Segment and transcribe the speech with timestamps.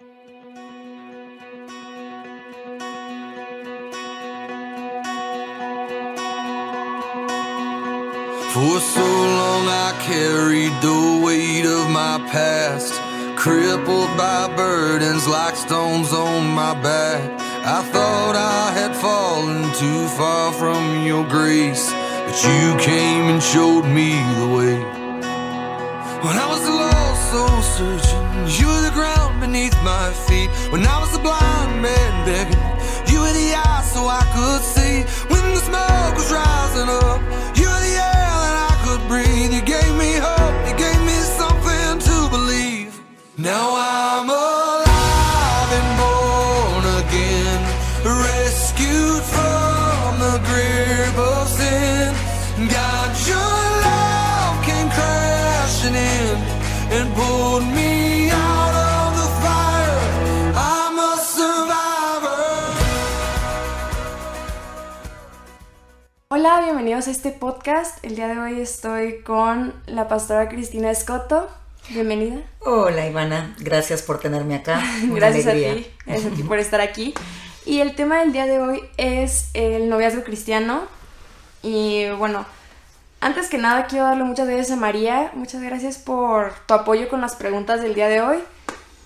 [0.00, 0.06] For
[8.80, 12.94] so long I carried the weight of my past,
[13.36, 17.20] crippled by burdens like stones on my back.
[17.66, 23.84] I thought I had fallen too far from your grace, but you came and showed
[23.84, 24.78] me the way.
[26.24, 29.19] When I was lost, soul searching, you were the ground
[29.50, 30.48] beneath my feet.
[30.70, 32.64] When I was a blind man begging,
[33.10, 35.02] you were the eye so I could see.
[35.26, 37.20] When the smoke was rising up,
[37.58, 39.52] you were the air that I could breathe.
[39.52, 43.00] You gave me hope, you gave me something to believe.
[43.38, 44.39] Now I'm alive
[66.80, 68.02] bienvenidos a este podcast.
[68.02, 71.46] El día de hoy estoy con la pastora Cristina Escoto.
[71.90, 72.40] Bienvenida.
[72.60, 74.82] Hola Ivana, gracias por tenerme acá.
[75.04, 77.12] Una Gracias a ti, gracias a ti por estar aquí.
[77.66, 80.84] Y el tema del día de hoy es el noviazgo cristiano.
[81.62, 82.46] Y bueno,
[83.20, 85.32] antes que nada quiero darle muchas gracias a María.
[85.34, 88.38] Muchas gracias por tu apoyo con las preguntas del día de hoy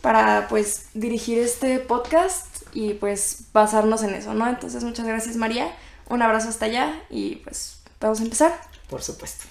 [0.01, 4.49] para pues dirigir este podcast y pues basarnos en eso, ¿no?
[4.49, 5.73] Entonces muchas gracias María.
[6.09, 8.61] Un abrazo hasta allá y pues vamos a empezar.
[8.89, 9.45] Por supuesto.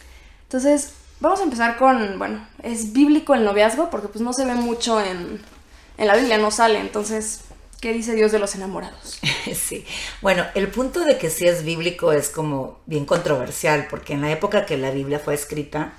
[0.43, 4.53] Entonces, vamos a empezar con, bueno, es bíblico el noviazgo porque pues no se ve
[4.53, 5.41] mucho en,
[5.97, 6.79] en la Biblia, no sale.
[6.79, 7.41] Entonces,
[7.81, 9.19] ¿qué dice Dios de los enamorados?
[9.53, 9.85] Sí.
[10.21, 14.31] Bueno, el punto de que sí es bíblico es como bien controversial, porque en la
[14.31, 15.93] época que la Biblia fue escrita,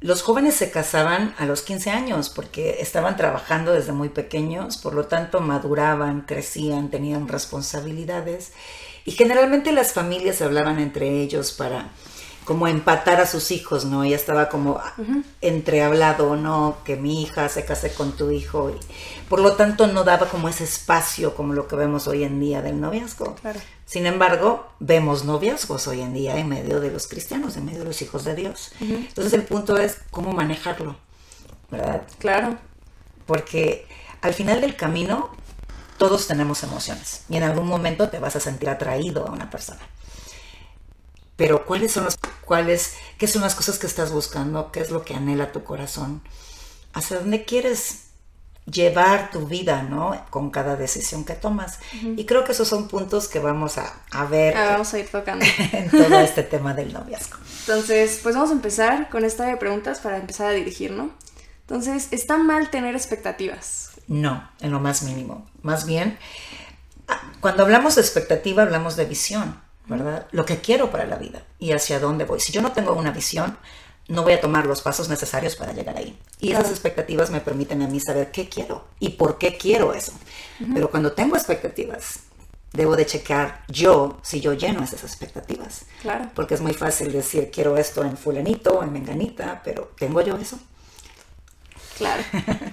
[0.00, 4.94] los jóvenes se casaban a los 15 años porque estaban trabajando desde muy pequeños, por
[4.94, 8.52] lo tanto maduraban, crecían, tenían responsabilidades
[9.10, 11.90] y generalmente las familias hablaban entre ellos para
[12.44, 14.04] como empatar a sus hijos, ¿no?
[14.04, 14.80] Ella estaba como
[15.40, 16.78] entrehablado, ¿no?
[16.84, 18.78] Que mi hija se case con tu hijo y
[19.28, 22.62] por lo tanto no daba como ese espacio como lo que vemos hoy en día
[22.62, 23.34] del noviazgo.
[23.34, 23.58] Claro.
[23.84, 27.86] Sin embargo, vemos noviazgos hoy en día en medio de los cristianos, en medio de
[27.86, 28.70] los hijos de Dios.
[28.80, 30.94] Entonces el punto es cómo manejarlo,
[31.68, 32.02] ¿verdad?
[32.20, 32.58] Claro,
[33.26, 33.88] Porque
[34.20, 35.30] al final del camino
[36.00, 39.80] todos tenemos emociones y en algún momento te vas a sentir atraído a una persona.
[41.36, 44.72] Pero ¿cuáles son los cuáles qué son las cosas que estás buscando?
[44.72, 46.22] ¿Qué es lo que anhela tu corazón?
[46.94, 48.04] ¿Hacia dónde quieres
[48.64, 50.24] llevar tu vida, ¿no?
[50.30, 51.80] Con cada decisión que tomas.
[52.16, 55.08] Y creo que esos son puntos que vamos a, a ver Ah, vamos a ir
[55.08, 55.44] tocando.
[55.72, 57.36] en todo este tema del noviazgo.
[57.60, 61.10] Entonces, pues vamos a empezar con esta de preguntas para empezar a dirigir, ¿no?
[61.60, 63.90] Entonces, ¿está mal tener expectativas?
[64.08, 65.49] No, en lo más mínimo.
[65.62, 66.18] Más bien,
[67.08, 70.26] ah, cuando hablamos de expectativa, hablamos de visión, ¿verdad?
[70.30, 72.40] Lo que quiero para la vida y hacia dónde voy.
[72.40, 73.56] Si yo no tengo una visión,
[74.08, 76.18] no voy a tomar los pasos necesarios para llegar ahí.
[76.40, 80.12] Y esas expectativas me permiten a mí saber qué quiero y por qué quiero eso.
[80.74, 82.20] Pero cuando tengo expectativas,
[82.72, 85.86] debo de checar yo si yo lleno esas expectativas.
[86.02, 86.30] Claro.
[86.34, 90.58] Porque es muy fácil decir quiero esto en fulanito, en menganita, pero ¿tengo yo eso?
[92.00, 92.22] Claro.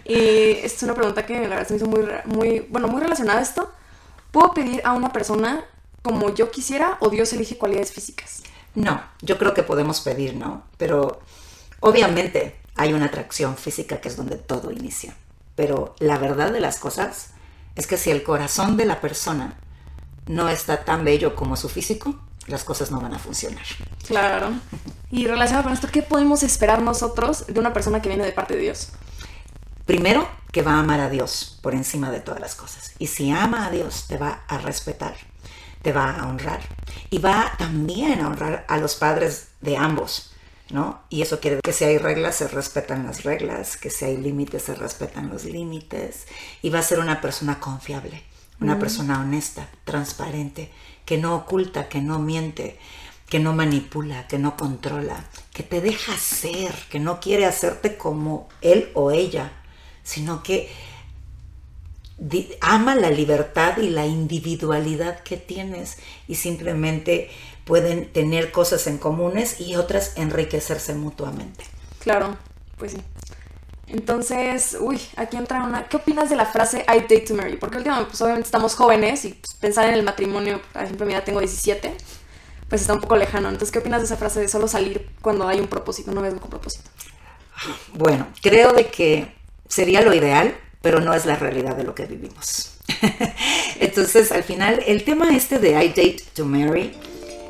[0.05, 3.01] Y esta es una pregunta que la verdad se me hizo muy, muy, bueno, muy
[3.01, 3.69] relacionada a esto.
[4.31, 5.65] ¿Puedo pedir a una persona
[6.01, 8.43] como yo quisiera o Dios elige cualidades físicas?
[8.73, 10.63] No, yo creo que podemos pedir, ¿no?
[10.77, 11.19] Pero
[11.81, 15.13] obviamente hay una atracción física que es donde todo inicia.
[15.55, 17.31] Pero la verdad de las cosas
[17.75, 19.55] es que si el corazón de la persona
[20.27, 22.15] no está tan bello como su físico,
[22.47, 23.65] las cosas no van a funcionar.
[24.07, 24.51] Claro.
[25.11, 28.55] Y relacionado con esto, ¿qué podemos esperar nosotros de una persona que viene de parte
[28.55, 28.89] de Dios?
[29.87, 32.91] Primero, que va a amar a Dios por encima de todas las cosas.
[32.99, 35.15] Y si ama a Dios, te va a respetar,
[35.81, 36.59] te va a honrar.
[37.09, 40.33] Y va también a honrar a los padres de ambos,
[40.71, 41.03] ¿no?
[41.07, 44.17] Y eso quiere decir que si hay reglas, se respetan las reglas, que si hay
[44.17, 46.27] límites, se respetan los límites.
[46.61, 48.25] Y va a ser una persona confiable,
[48.59, 50.69] una persona honesta, transparente,
[51.05, 52.77] que no oculta, que no miente,
[53.29, 55.23] que no manipula, que no controla,
[55.53, 59.56] que te deja ser, que no quiere hacerte como él o ella,
[60.07, 60.71] sino que
[62.61, 67.29] ama la libertad y la individualidad que tienes y simplemente
[67.65, 71.65] pueden tener cosas en comunes y otras enriquecerse mutuamente.
[71.99, 72.37] Claro,
[72.77, 72.97] pues sí.
[73.87, 75.87] Entonces, uy, aquí entra una...
[75.87, 77.57] ¿Qué opinas de la frase I date to marry?
[77.57, 81.13] Porque últimamente, pues obviamente estamos jóvenes y pues, pensar en el matrimonio, por ejemplo, mi
[81.13, 81.93] edad tengo 17,
[82.69, 83.49] pues está un poco lejano.
[83.49, 86.33] Entonces, ¿qué opinas de esa frase de solo salir cuando hay un propósito, no ves
[86.35, 86.89] con propósito?
[87.93, 89.36] Bueno, creo de que
[89.67, 92.77] sería lo ideal, pero no es la realidad de lo que vivimos.
[93.79, 96.93] Entonces, al final, el tema este de I date to marry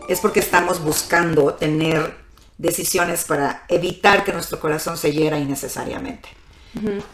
[0.07, 2.15] es porque estamos buscando tener
[2.57, 6.29] decisiones para evitar que nuestro corazón se hiera innecesariamente.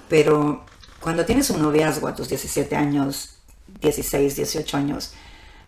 [0.10, 0.66] Pero
[1.00, 3.38] cuando tienes un noviazgo a tus 17 años,
[3.82, 5.14] 16, 18 años,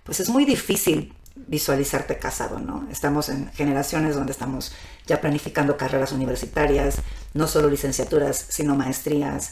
[0.03, 2.87] pues es muy difícil visualizarte casado, ¿no?
[2.91, 4.73] Estamos en generaciones donde estamos
[5.05, 6.97] ya planificando carreras universitarias,
[7.33, 9.51] no solo licenciaturas, sino maestrías,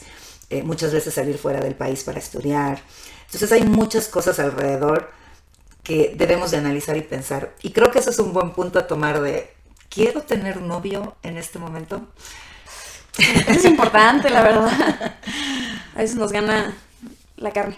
[0.50, 2.82] eh, muchas veces salir fuera del país para estudiar.
[3.26, 5.12] Entonces hay muchas cosas alrededor
[5.84, 7.54] que debemos de analizar y pensar.
[7.62, 9.54] Y creo que ese es un buen punto a tomar de,
[9.90, 12.08] ¿quiero tener novio en este momento?
[13.48, 15.18] Es importante, la verdad.
[15.96, 16.74] A veces nos gana
[17.38, 17.78] la carne.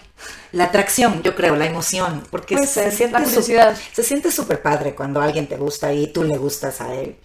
[0.52, 5.46] La atracción, yo creo, la emoción, porque se, siente se siente súper padre cuando alguien
[5.48, 7.18] te gusta y tú le gustas a él.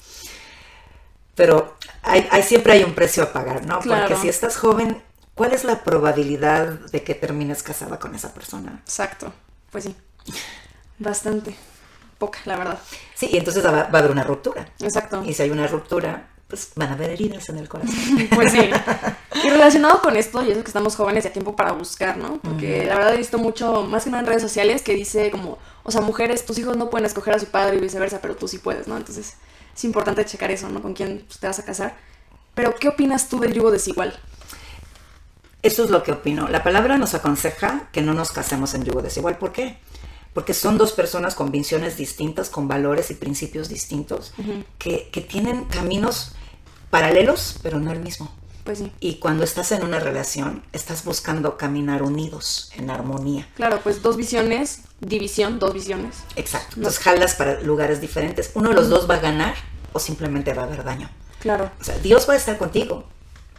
[1.36, 3.80] Pero hay, siempre hay un precio a pagar, ¿no?
[3.80, 5.02] Porque si estás joven,
[5.34, 8.82] ¿cuál es la probabilidad de que termines casada con esa persona?
[8.84, 9.34] Exacto,
[9.72, 9.96] pues sí,
[11.00, 11.56] bastante
[12.18, 12.80] poca, la verdad.
[13.16, 14.68] Sí, y entonces va, va a haber una ruptura.
[14.80, 15.24] Exacto.
[15.26, 17.96] Y si hay una ruptura, pues van a haber heridas en el corazón.
[18.36, 18.70] Pues sí.
[19.44, 22.40] Y relacionado con esto, y eso que estamos jóvenes y a tiempo para buscar, ¿no?
[22.42, 25.58] Porque la verdad he visto mucho, más que nada en redes sociales, que dice como,
[25.84, 28.50] o sea, mujeres, tus hijos no pueden escoger a su padre y viceversa, pero tú
[28.50, 28.98] sí puedes, ¿no?
[28.98, 29.38] Entonces
[29.74, 30.82] es importante checar eso, ¿no?
[30.82, 31.96] Con quién te vas a casar.
[32.54, 34.20] Pero, ¿qué opinas tú del yugo desigual?
[35.62, 36.50] Eso es lo que opino.
[36.50, 39.38] La palabra nos aconseja que no nos casemos en yugo desigual.
[39.38, 39.78] ¿Por qué?
[40.34, 44.34] Porque son dos personas con visiones distintas, con valores y principios distintos,
[44.78, 46.36] que, que tienen caminos
[46.92, 48.32] paralelos, pero no el mismo.
[48.64, 48.92] Pues sí.
[49.00, 53.48] Y cuando estás en una relación, estás buscando caminar unidos, en armonía.
[53.56, 56.18] Claro, pues dos visiones, división, dos visiones.
[56.36, 56.76] Exacto.
[56.78, 58.52] Entonces jalas para lugares diferentes.
[58.54, 59.56] Uno de los dos va a ganar
[59.94, 61.10] o simplemente va a haber daño.
[61.40, 61.72] Claro.
[61.80, 63.06] O sea, Dios va a estar contigo,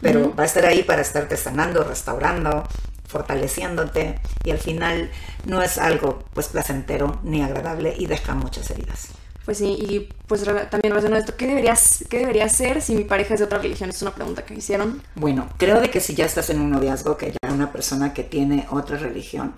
[0.01, 2.65] pero va a estar ahí para estarte sanando, restaurando,
[3.09, 5.11] fortaleciéndote y al final
[5.45, 9.09] no es algo pues placentero ni agradable y deja muchas heridas.
[9.45, 11.75] Pues sí, y pues también relacionado a esto, ¿qué debería,
[12.09, 13.91] ¿qué debería ser si mi pareja es de otra religión?
[13.91, 15.03] Es una pregunta que me hicieron.
[15.17, 18.23] Bueno, creo de que si ya estás en un noviazgo, que ya una persona que
[18.23, 19.55] tiene otra religión,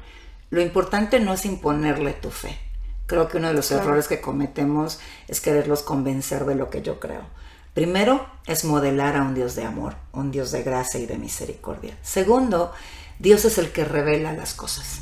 [0.50, 2.58] lo importante no es imponerle tu fe.
[3.06, 6.98] Creo que uno de los errores que cometemos es quererlos convencer de lo que yo
[6.98, 7.22] creo.
[7.74, 11.98] Primero es modelar a un Dios de amor, un Dios de gracia y de misericordia.
[12.02, 12.72] Segundo,
[13.18, 15.00] Dios es el que revela las cosas.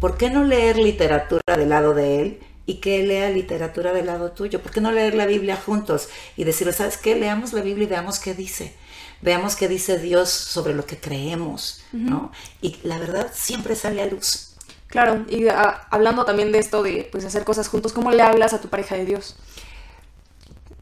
[0.00, 4.32] ¿Por qué no leer literatura del lado de Él y que lea literatura del lado
[4.32, 4.60] tuyo.
[4.60, 7.14] ¿Por qué no leer la Biblia juntos y decirle, ¿sabes qué?
[7.14, 8.74] Leamos la Biblia y veamos qué dice.
[9.22, 12.32] Veamos qué dice Dios sobre lo que creemos, ¿no?
[12.60, 14.54] Y la verdad siempre sale a luz.
[14.88, 18.52] Claro, y ah, hablando también de esto de pues, hacer cosas juntos, ¿cómo le hablas
[18.52, 19.36] a tu pareja de Dios?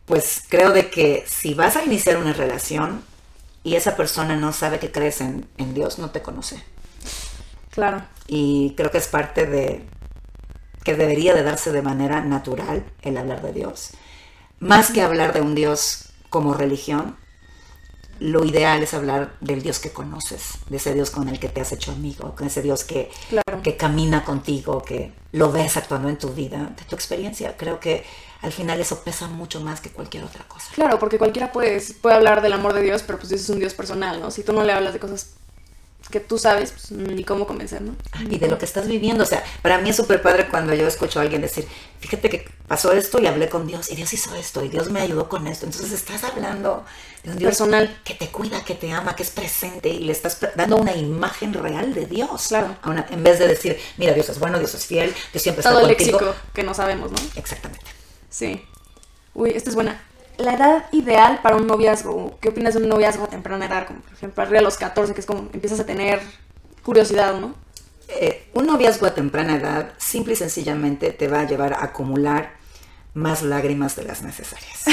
[0.05, 3.03] Pues creo de que si vas a iniciar una relación
[3.63, 6.63] y esa persona no sabe que crees en, en Dios, no te conoce.
[7.71, 8.05] Claro.
[8.27, 9.85] Y creo que es parte de,
[10.85, 13.91] que debería de darse de manera natural el hablar de Dios.
[14.61, 17.17] Más que hablar de un Dios como religión,
[18.21, 21.61] lo ideal es hablar del Dios que conoces, de ese Dios con el que te
[21.61, 23.11] has hecho amigo, con ese Dios que,
[23.63, 27.57] que camina contigo, que lo ves actuando en tu vida, de tu experiencia.
[27.57, 28.05] Creo que
[28.43, 30.69] al final eso pesa mucho más que cualquier otra cosa.
[30.75, 33.59] Claro, porque cualquiera puede, puede hablar del amor de Dios, pero pues Dios es un
[33.59, 34.31] Dios personal, ¿no?
[34.31, 35.35] Si tú no le hablas de cosas
[36.11, 37.97] que tú sabes pues, ni cómo convencer, ¿no?
[38.31, 39.25] Y de lo que estás viviendo.
[39.25, 41.67] O sea, para mí es súper padre cuando yo escucho a alguien decir,
[42.01, 45.01] fíjate que pasó esto y hablé con Dios y Dios hizo esto y Dios me
[45.01, 45.67] ayudó con esto.
[45.67, 46.85] Entonces estás hablando
[47.23, 50.13] de un Dios personal que te cuida, que te ama, que es presente y le
[50.13, 52.49] estás dando una imagen real de Dios.
[52.49, 52.77] Claro.
[53.11, 55.81] en vez de decir, mira, Dios es bueno, Dios es fiel, Dios siempre está Todo
[55.81, 57.19] el léxico que no sabemos, ¿no?
[57.37, 57.87] Exactamente.
[58.29, 58.65] Sí.
[59.35, 60.01] Uy, esta es buena
[60.39, 62.39] la edad ideal para un noviazgo.
[62.41, 63.87] ¿Qué opinas de un noviazgo a temprana edad?
[63.87, 66.21] Como por ejemplo, arriba de los 14, que es como empiezas a tener
[66.83, 67.55] curiosidad, ¿no?
[68.09, 72.55] Eh, un noviazgo a temprana edad simple y sencillamente te va a llevar a acumular
[73.15, 74.85] más lágrimas de las necesarias.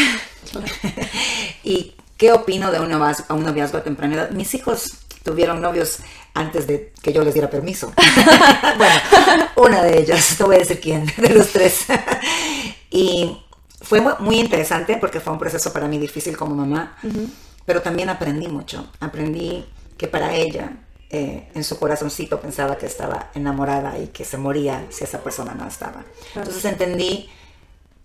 [1.63, 4.31] ¿Y qué opino de un noviazgo, a un noviazgo a temprana edad?
[4.31, 5.99] Mis hijos tuvieron novios
[6.33, 7.93] antes de que yo les diera permiso.
[8.77, 11.85] bueno, una de ellas, no voy a decir quién, de los tres.
[12.89, 13.37] y
[13.81, 16.97] fue muy interesante porque fue un proceso para mí difícil como mamá,
[17.65, 18.89] pero también aprendí mucho.
[18.99, 19.65] Aprendí
[19.97, 20.77] que para ella
[21.09, 25.53] eh, en su corazoncito pensaba que estaba enamorada y que se moría si esa persona
[25.53, 26.03] no estaba.
[26.35, 27.29] Entonces entendí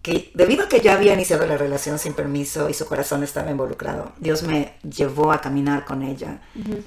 [0.02, 3.50] que debido a que ya había iniciado la relación sin permiso y su corazón estaba
[3.50, 6.40] involucrado, Dios me llevó a caminar con ella.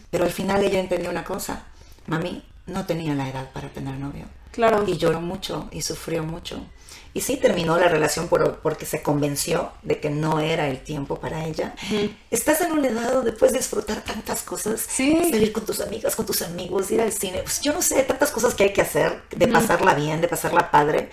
[0.09, 1.67] Pero al final ella entendió una cosa,
[2.07, 4.25] mami, no tenía la edad para tener novio.
[4.51, 4.83] Claro.
[4.87, 6.65] Y lloró mucho y sufrió mucho.
[7.13, 11.19] Y sí terminó la relación por, porque se convenció de que no era el tiempo
[11.19, 11.75] para ella.
[12.29, 14.85] Estás en un edad puedes disfrutar tantas cosas.
[14.87, 15.17] Sí.
[15.31, 17.41] Salir con tus amigas, con tus amigos, ir al cine.
[17.41, 20.69] Pues yo no sé, tantas cosas que hay que hacer, de pasarla bien, de pasarla
[20.71, 21.09] padre.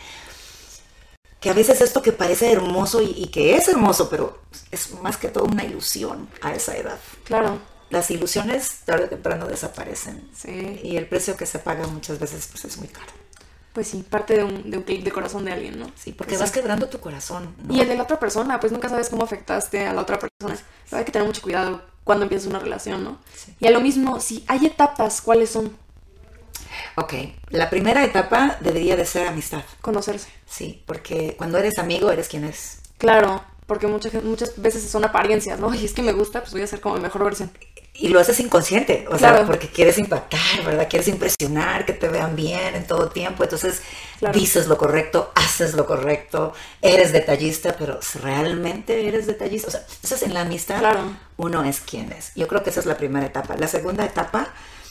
[1.40, 5.16] Que a veces esto que parece hermoso y, y que es hermoso, pero es más
[5.16, 6.98] que todo una ilusión a esa edad.
[7.24, 7.58] Claro.
[7.88, 10.28] Las ilusiones tarde o temprano desaparecen.
[10.36, 10.80] Sí.
[10.82, 13.12] Y el precio que se paga muchas veces pues, es muy caro.
[13.76, 15.90] Pues sí, parte de un, de un clic de corazón de alguien, ¿no?
[15.96, 17.54] Sí, porque vas quebrando tu corazón.
[17.62, 17.74] ¿no?
[17.74, 20.58] Y el de la otra persona, pues nunca sabes cómo afectaste a la otra persona.
[20.88, 23.18] Pero hay que tener mucho cuidado cuando empiezas una relación, ¿no?
[23.34, 23.54] Sí.
[23.60, 25.76] Y a lo mismo, si hay etapas, ¿cuáles son?
[26.94, 27.12] Ok,
[27.50, 29.62] la primera etapa debería de ser amistad.
[29.82, 30.30] Conocerse.
[30.46, 32.78] Sí, porque cuando eres amigo eres quien eres.
[32.96, 35.74] Claro, porque muchas, muchas veces son apariencias, ¿no?
[35.74, 37.50] Y es que me gusta, pues voy a ser como mi mejor versión.
[37.98, 40.86] Y lo haces inconsciente, o sea, porque quieres impactar, ¿verdad?
[40.88, 43.42] Quieres impresionar, que te vean bien en todo tiempo.
[43.44, 43.80] Entonces
[44.18, 44.38] Claro.
[44.38, 49.68] dices lo correcto, haces lo correcto, eres detallista, pero realmente eres detallista.
[49.68, 51.00] O sea, entonces en la amistad Claro.
[51.38, 52.32] uno es quien es.
[52.34, 53.56] Yo creo que esa es la primera etapa.
[53.56, 54.48] La segunda etapa...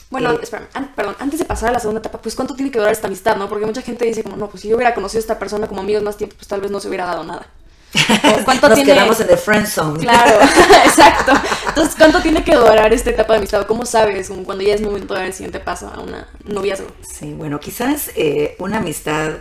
[0.08, 2.70] Bueno, eh, espérame, an- perdón, antes de pasar a la segunda etapa, pues cuánto tiene
[2.70, 3.48] que durar esta amistad, ¿no?
[3.48, 5.80] Porque mucha gente dice como, no, pues si yo hubiera conocido a esta persona como
[5.80, 7.46] amigos más tiempo, pues tal vez no se hubiera dado nada.
[8.40, 8.92] O, ¿Cuánto nos tiene?
[8.94, 9.98] quedamos en el friend zone.
[10.00, 10.38] Claro,
[10.84, 11.32] exacto.
[11.76, 13.66] Entonces, ¿cuánto tiene que durar esta etapa de amistad?
[13.66, 16.86] ¿Cómo sabes como cuando ya es momento de dar el siguiente paso a una noviazgo?
[17.06, 19.34] Sí, bueno, quizás eh, una amistad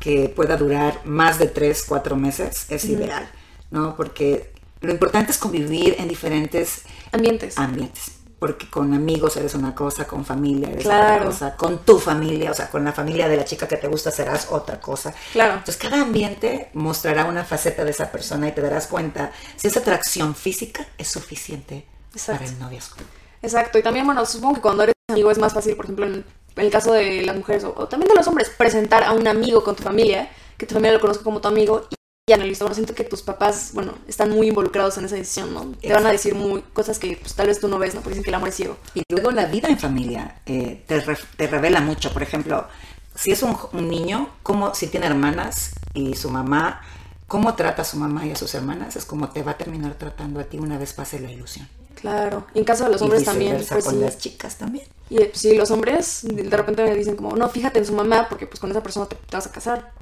[0.00, 3.28] que pueda durar más de tres, cuatro meses es ideal,
[3.70, 3.96] ¿no?
[3.96, 4.50] Porque
[4.80, 7.58] lo importante es convivir en diferentes Ambientes.
[7.58, 8.12] ambientes.
[8.38, 11.14] Porque con amigos eres una cosa, con familia eres Claro.
[11.14, 13.88] otra cosa, con tu familia, o sea, con la familia de la chica que te
[13.88, 15.14] gusta serás otra cosa.
[15.32, 15.52] Claro.
[15.54, 19.80] Entonces, cada ambiente mostrará una faceta de esa persona y te darás cuenta si esa
[19.80, 22.40] atracción física es suficiente Exacto.
[22.42, 22.96] para el noviazgo.
[23.40, 23.78] Exacto.
[23.78, 26.24] Y también, bueno, supongo que cuando eres amigo es más fácil, por ejemplo, en,
[26.56, 29.64] el caso de las mujeres o, o también de los hombres, presentar a un amigo
[29.64, 31.88] con tu familia, que tu familia lo conozca como tu amigo
[32.26, 32.64] y ya analizo.
[32.64, 35.72] Bueno, siento que tus papás, bueno, están muy involucrados en esa decisión, ¿no?
[35.80, 38.00] Te van a decir muy, cosas que pues, tal vez tú no ves, ¿no?
[38.00, 38.78] Porque dicen que el amor es ciego.
[38.94, 42.12] Y luego la vida en familia eh, te, re- te revela mucho.
[42.12, 42.66] Por ejemplo,
[43.14, 46.80] si es un, un niño, como si tiene hermanas y su mamá,
[47.28, 49.94] cómo trata a su mamá y a sus hermanas, es como te va a terminar
[49.94, 51.68] tratando a ti una vez pase la ilusión.
[51.94, 52.46] Claro.
[52.54, 54.00] Y en caso de los y hombres también, pues con sí.
[54.00, 54.86] las chicas también.
[55.10, 58.28] Y eh, sí, los hombres de repente me dicen como, no, fíjate en su mamá
[58.30, 59.92] porque pues con esa persona te, te vas a casar.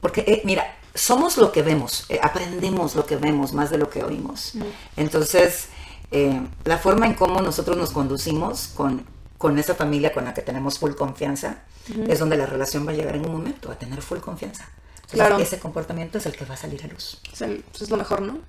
[0.00, 3.90] Porque, eh, mira, somos lo que vemos, eh, aprendemos lo que vemos más de lo
[3.90, 4.54] que oímos.
[4.96, 5.68] Entonces,
[6.10, 9.04] eh, la forma en cómo nosotros nos conducimos con,
[9.36, 11.62] con esa familia con la que tenemos full confianza
[12.06, 14.68] es donde la relación va a llegar en un momento a tener full confianza.
[14.96, 15.38] Entonces, Claro.
[15.38, 17.18] Ese comportamiento es el que va a salir a luz.
[17.32, 18.40] Sea, pues es lo mejor, ¿no?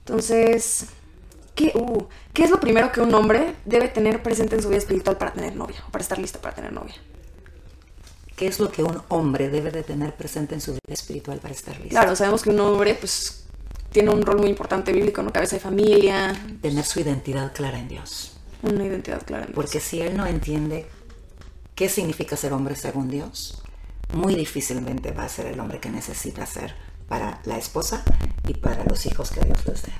[0.00, 0.86] Entonces,
[1.56, 4.78] ¿qué, uh, ¿qué es lo primero que un hombre debe tener presente en su vida
[4.78, 5.82] espiritual para tener novia?
[5.88, 6.94] O para estar listo para tener novia.
[8.38, 11.52] ¿Qué es lo que un hombre debe de tener presente en su vida espiritual para
[11.52, 11.90] estar listo?
[11.90, 13.44] Claro, sabemos que un hombre, pues,
[13.90, 15.32] tiene un rol muy importante bíblico, ¿no?
[15.32, 18.36] Cabeza de familia, Tener su identidad clara en Dios.
[18.62, 19.42] una identidad clara.
[19.44, 19.56] en Dios.
[19.56, 20.86] Porque si él no entiende
[21.74, 23.60] qué significa ser hombre según Dios,
[24.12, 26.74] muy difícilmente va a ser el hombre que necesita ser
[27.08, 28.04] para la esposa
[28.46, 29.92] y para los hijos que Dios les dé.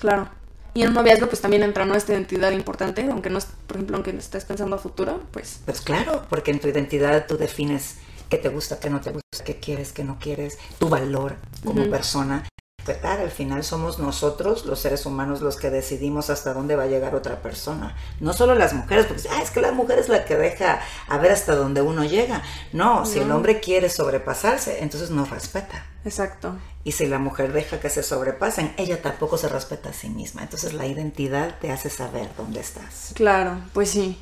[0.00, 0.28] Claro.
[0.76, 1.94] Y en un noviazgo, pues también entra ¿no?
[1.94, 5.80] esta identidad importante, aunque no, es- por ejemplo, aunque estés pensando a futuro, pues Pues
[5.80, 7.96] claro, porque en tu identidad tú defines
[8.28, 11.88] qué te gusta, qué no te gusta, qué quieres, qué no quieres, tu valor como
[11.88, 12.46] persona.
[12.92, 17.14] Al final somos nosotros, los seres humanos, los que decidimos hasta dónde va a llegar
[17.14, 17.96] otra persona.
[18.20, 21.18] No solo las mujeres, porque ah, es que la mujer es la que deja a
[21.18, 22.42] ver hasta dónde uno llega.
[22.72, 25.84] No, si el hombre quiere sobrepasarse, entonces no respeta.
[26.04, 26.56] exacto.
[26.84, 30.42] Y si la mujer deja que se sobrepasen, ella tampoco se respeta a sí misma.
[30.42, 33.10] Entonces la identidad te hace saber dónde estás.
[33.14, 34.16] Claro, pues sí.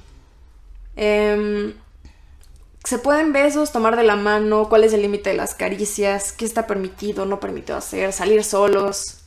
[0.97, 1.75] Em,
[2.85, 4.69] ¿Se pueden besos, tomar de la mano?
[4.69, 6.33] ¿Cuál es el límite de las caricias?
[6.33, 8.13] ¿Qué está permitido, no permitido hacer?
[8.13, 9.19] ¿Salir solos?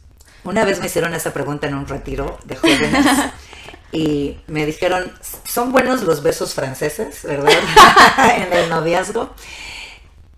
[0.44, 3.06] Una vez me hicieron esa pregunta en un retiro de jóvenes
[3.92, 5.12] y me dijeron,
[5.44, 7.52] son buenos los besos franceses, ¿verdad?
[8.38, 9.34] en el noviazgo.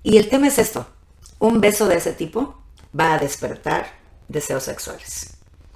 [0.01, 0.87] Y el tema es esto,
[1.39, 2.55] un beso de ese tipo
[2.97, 3.91] va a despertar
[4.29, 5.31] deseos sexuales.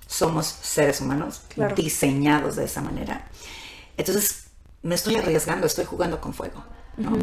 [0.08, 1.76] Somos seres humanos Claro.
[1.76, 3.28] diseñados de esa manera.
[3.98, 4.46] Entonces,
[4.82, 6.64] me estoy arriesgando, estoy jugando con fuego.
[6.98, 7.18] ¿No?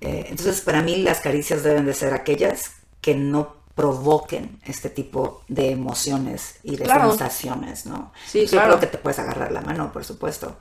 [0.00, 5.42] Eh, entonces, para mí las caricias deben de ser aquellas que no provoquen este tipo
[5.48, 7.10] de emociones y de Claro.
[7.10, 8.12] sensaciones, ¿no?
[8.26, 8.66] Sí, Yo claro.
[8.68, 10.56] creo que te puedes agarrar la mano, por supuesto,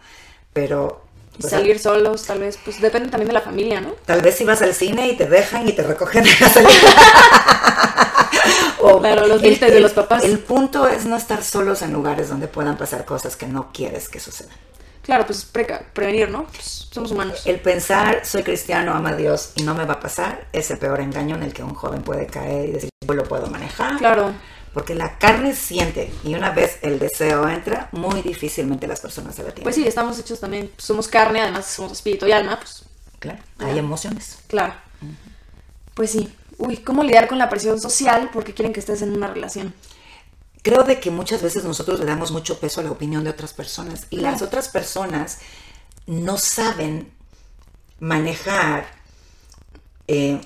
[0.53, 1.03] pero...
[1.39, 3.91] Salir solos, tal vez, pues depende también de la familia, ¿no?
[4.05, 6.71] Tal vez si vas al cine y te dejan y te recogen en la salida.
[8.79, 10.23] O Claro, los límites de los papás.
[10.23, 14.07] El punto es no estar solos en lugares donde puedan pasar cosas que no quieres
[14.09, 14.55] que sucedan.
[15.07, 16.43] Claro, pues preca- prevenir, ¿no?
[16.47, 17.41] Pues somos humanos.
[17.47, 20.77] El pensar, soy cristiano, ama a Dios y no me va a pasar, es el
[20.77, 23.97] peor engaño en el que un joven puede caer y decir, yo lo puedo manejar.
[23.97, 24.33] Claro.
[24.73, 29.43] Porque la carne siente y una vez el deseo entra, muy difícilmente las personas se
[29.43, 29.63] detienen.
[29.63, 32.83] Pues sí, estamos hechos también, pues, somos carne, además somos espíritu y alma, pues
[33.19, 34.37] Claro, hay emociones.
[34.47, 34.73] claro.
[35.93, 36.31] Pues sí.
[36.59, 39.73] Uy, ¿cómo lidiar con la presión social porque quieren que estés en una relación?
[40.61, 43.53] Creo de que muchas veces nosotros le damos mucho peso a la opinión de otras
[43.53, 45.39] personas y las otras personas
[46.05, 47.11] no saben
[47.99, 48.87] manejar
[50.07, 50.41] eh,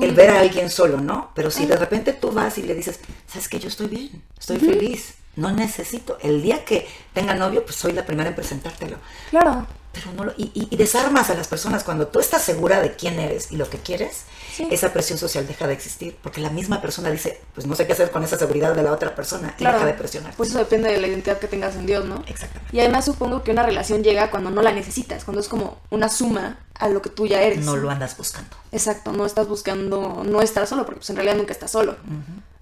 [0.00, 1.30] el ver a alguien solo, ¿no?
[1.34, 4.58] Pero si de repente tú vas y le dices, sabes que yo estoy bien, estoy
[4.58, 6.18] feliz, no necesito.
[6.20, 8.98] El día que tenga novio, pues soy la primera en presentártelo.
[9.30, 9.66] Claro.
[9.94, 12.94] Pero no lo- y, y- y desarmas a las personas cuando tú estás segura de
[12.96, 14.24] quién eres y lo que quieres,
[14.54, 14.68] Sí.
[14.70, 17.92] esa presión social deja de existir, porque la misma persona dice, pues no sé qué
[17.94, 19.78] hacer con esa seguridad de la otra persona Claro.
[19.78, 20.34] y deja de presionar.
[20.36, 22.22] Pues eso depende de la identidad que tengas en Dios, ¿no?
[22.28, 22.76] Exactamente.
[22.76, 26.08] Y además supongo que una relación llega cuando no la necesitas, cuando es como una
[26.08, 27.64] suma a lo que tú ya eres.
[27.64, 28.56] No lo andas buscando.
[28.70, 31.96] Exacto, no estás buscando no estar solo, porque pues en realidad nunca estás solo.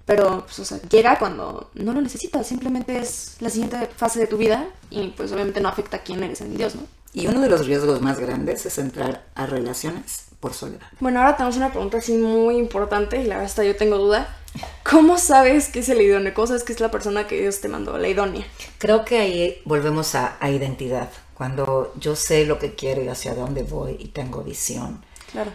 [0.05, 4.27] Pero, pues, o sea, llega cuando no lo necesitas, simplemente es la siguiente fase de
[4.27, 6.81] tu vida y pues obviamente no afecta a quién eres en Dios, ¿no?
[7.13, 10.81] Y uno de los riesgos más grandes es entrar a relaciones por soledad.
[10.99, 14.35] Bueno, ahora tenemos una pregunta así muy importante y la verdad hasta yo tengo duda.
[14.83, 16.33] ¿Cómo sabes que es el idóneo?
[16.33, 18.45] ¿Cómo sabes que es la persona que Dios te mandó, la idónea?
[18.77, 21.09] Creo que ahí volvemos a, a identidad.
[21.35, 25.51] Cuando yo sé lo que quiero y hacia dónde voy y tengo visión, Claro.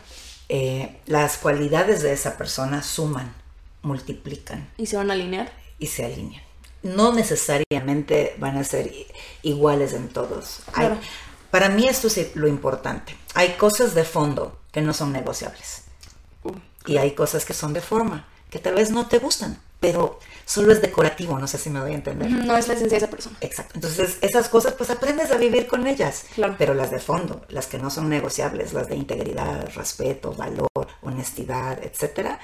[0.48, 3.32] eh, las cualidades de esa persona suman,
[3.82, 5.52] multiplican ¿Y se van a alinear?
[5.78, 6.42] y se alinean.
[6.82, 8.92] No necesariamente van a ser
[9.42, 10.60] iguales en todos.
[10.74, 10.98] Hay- Claro.
[11.50, 13.16] Para mí esto es lo importante.
[13.34, 15.82] Hay cosas de fondo que no son negociables.
[16.44, 16.52] Uh,
[16.86, 20.72] Y hay cosas que son de forma, que tal vez no te gustan, pero solo
[20.72, 22.30] es decorativo, no sé si me voy a entender.
[22.30, 23.36] no es la esencia de esa persona.
[23.40, 23.72] Exacto.
[23.76, 26.24] Entonces, esas cosas, pues aprendes a vivir con ellas.
[26.34, 26.56] Claro.
[26.58, 30.68] Pero las de fondo, las que no son negociables, las de integridad, respeto, valor,
[31.02, 32.40] honestidad, etcétera,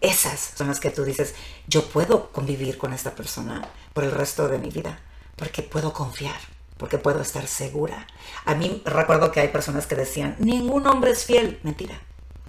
[0.00, 1.34] esas son las que tú dices,
[1.66, 4.98] yo puedo convivir con esta persona por el resto de mi vida,
[5.36, 6.40] porque puedo confiar,
[6.82, 8.08] porque puedo estar segura.
[8.44, 11.60] A mí recuerdo que hay personas que decían, ningún hombre es fiel.
[11.62, 11.94] Mentira.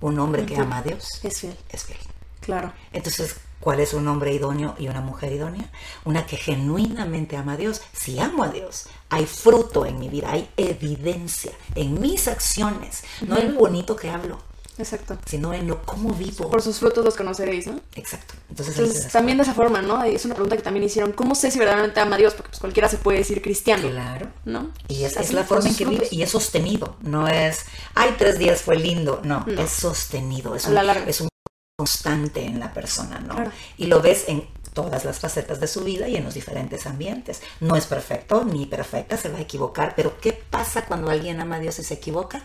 [0.01, 1.55] Un hombre que ama a Dios Es fiel.
[1.69, 1.99] es fiel.
[2.39, 2.73] Claro.
[2.93, 5.69] Entonces, ¿cuál es un hombre idóneo y una mujer idónea?
[6.03, 7.83] Una que genuinamente ama a Dios.
[7.93, 13.37] Si amo a Dios, hay fruto en mi vida, hay evidencia en mis acciones, no
[13.37, 14.39] en lo bonito que hablo,
[14.77, 15.17] Exacto.
[15.25, 16.49] sino en lo cómo vivo.
[16.49, 17.79] Por sus frutos los conoceréis, ¿no?
[17.95, 18.33] Exacto.
[18.49, 20.03] Entonces, Entonces, también de esa forma, ¿no?
[20.03, 21.11] Es una pregunta que también hicieron.
[21.13, 22.33] ¿Cómo sé si verdaderamente ama a Dios?
[22.33, 24.27] Porque pues cualquiera se puede decir cristiano, Claro.
[24.45, 24.71] ¿no?
[24.87, 26.97] Y es, la forma en que vive y es sostenido.
[27.01, 29.21] No es, ay, tres días fue lindo.
[29.23, 30.55] No, es sostenido.
[30.55, 31.05] Es A un, la larga.
[31.07, 31.29] es un
[31.77, 33.35] constante en la persona, ¿no?
[33.35, 33.51] Claro.
[33.77, 37.41] Y lo ves en todas las facetas de su vida y en los diferentes ambientes.
[37.59, 41.57] No es perfecto ni perfecta, se va a equivocar, pero ¿qué pasa cuando alguien ama
[41.57, 42.41] a Dios y se equivoca?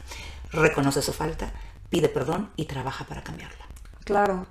[0.50, 1.52] Reconoce su falta,
[1.90, 3.66] pide perdón y trabaja para cambiarla.
[4.04, 4.46] Claro.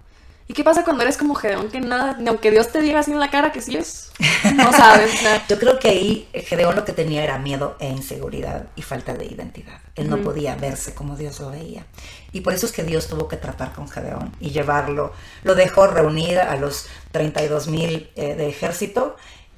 [0.49, 1.69] ¿Y qué pasa cuando eres como Gedeón?
[1.69, 4.11] Que nada, aunque Dios te diga así en la cara que sí es,
[4.55, 5.11] no sabes.
[5.19, 9.13] sea, Yo creo que ahí Gedeón lo que tenía era miedo e inseguridad y falta
[9.13, 9.81] de identidad.
[9.95, 11.85] Él no podía verse como Dios lo veía.
[12.31, 15.11] Y por eso es que Dios tuvo que tratar con Gedeón y llevarlo.
[15.43, 19.17] Lo dejó reunir a los 32 mil eh, de ejército.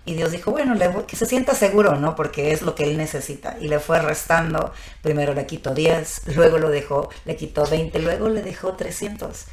[0.09, 2.15] Y Dios dijo, bueno, le voy- que se sienta seguro, ¿no?
[2.15, 3.57] Porque es lo que él necesita.
[3.59, 4.73] Y le fue restando.
[5.03, 9.45] Primero le quitó 10, luego lo dejó, le quitó 20, luego le dejó 300.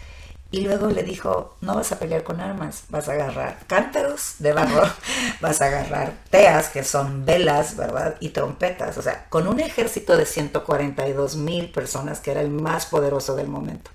[0.51, 4.53] Y luego le dijo, no vas a pelear con armas, vas a agarrar cántaros de
[4.53, 4.83] barro,
[5.41, 8.17] vas a agarrar teas, que son velas, ¿verdad?
[8.21, 8.97] Y trompetas.
[8.97, 13.49] O sea, con un ejército de 142 mil personas, que era el más poderoso del
[13.49, 13.91] momento.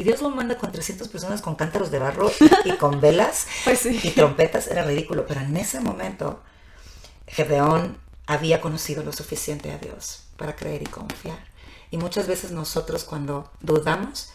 [0.00, 2.30] Y Dios lo manda con 300 personas con cántaros de barro
[2.64, 4.00] y, y con velas Pues sí.
[4.02, 4.66] y trompetas.
[4.68, 5.26] Era ridículo.
[5.26, 6.40] Pero en ese momento,
[7.26, 11.38] Gedeón había conocido lo suficiente a Dios para creer y confiar.
[11.90, 14.30] Y muchas veces nosotros cuando dudamos,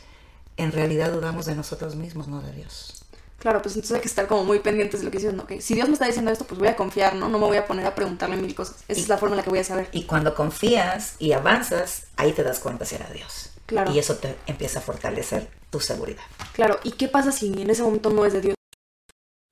[0.58, 3.04] en realidad dudamos de nosotros mismos, no de Dios.
[3.39, 5.39] claro, pues entonces hay que estar como muy pendientes de lo que dicen.
[5.39, 7.28] Ok, si Dios me está diciendo esto, pues voy a confiar, ¿no?
[7.28, 8.84] No me voy a poner a preguntarle mil cosas.
[8.88, 9.89] Esa es la forma en la que voy a saber.
[9.93, 13.49] Y cuando confías y avanzas, ahí te das cuenta si era Dios.
[13.65, 13.91] Claro.
[13.91, 16.23] Y eso te empieza a fortalecer tu seguridad.
[16.54, 18.56] Claro, ¿y qué pasa si en ese momento no es de Dios?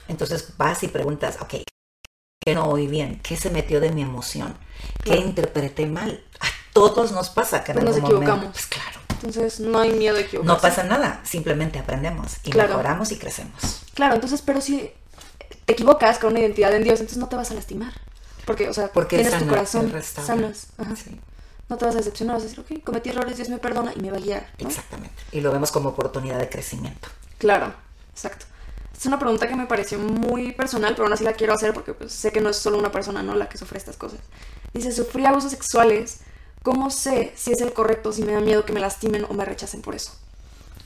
[0.08, 1.56] Entonces vas y preguntas, ok,
[2.46, 3.20] ¿qué no oí bien?
[3.24, 4.56] ¿Qué se metió de mi emoción?
[5.04, 5.22] ¿Qué Claro.
[5.22, 6.24] interpreté mal?
[6.40, 8.28] A todos nos pasa que en Pues nos equivocamos.
[8.36, 8.52] momento...
[8.54, 9.00] Pues claro.
[9.24, 10.54] Entonces no hay miedo de equivocarse.
[10.56, 12.70] No pasa nada, simplemente aprendemos y Claro.
[12.72, 13.82] mejoramos y crecemos.
[13.94, 14.92] Claro, entonces, pero si
[15.66, 17.94] te equivocas con una identidad en Dios, entonces no te vas a lastimar.
[18.46, 20.68] Porque, o sea, Porque tienes sana, tu corazón, sanas.
[20.78, 20.96] Ajá.
[20.98, 21.18] Sí,
[21.70, 24.02] No te vas a decepcionar, vas a decir, ok, cometí errores, Dios me perdona y
[24.02, 24.48] me va a guiar.
[24.60, 24.68] ¿no?
[24.68, 25.16] exactamente.
[25.32, 27.08] Y lo vemos como oportunidad de crecimiento.
[27.38, 27.74] Claro,
[28.12, 28.46] exacto.
[28.96, 31.94] Es una pregunta que me pareció muy personal, pero aún así la quiero hacer porque
[31.94, 33.36] pues, sé que no es solo una persona, ¿no?
[33.36, 34.20] La que sufre estas cosas.
[34.74, 36.20] Dice, sufrí abusos sexuales.
[36.62, 39.44] ¿Cómo sé si es el correcto, si me da miedo que me lastimen o me
[39.44, 40.14] rechacen por eso?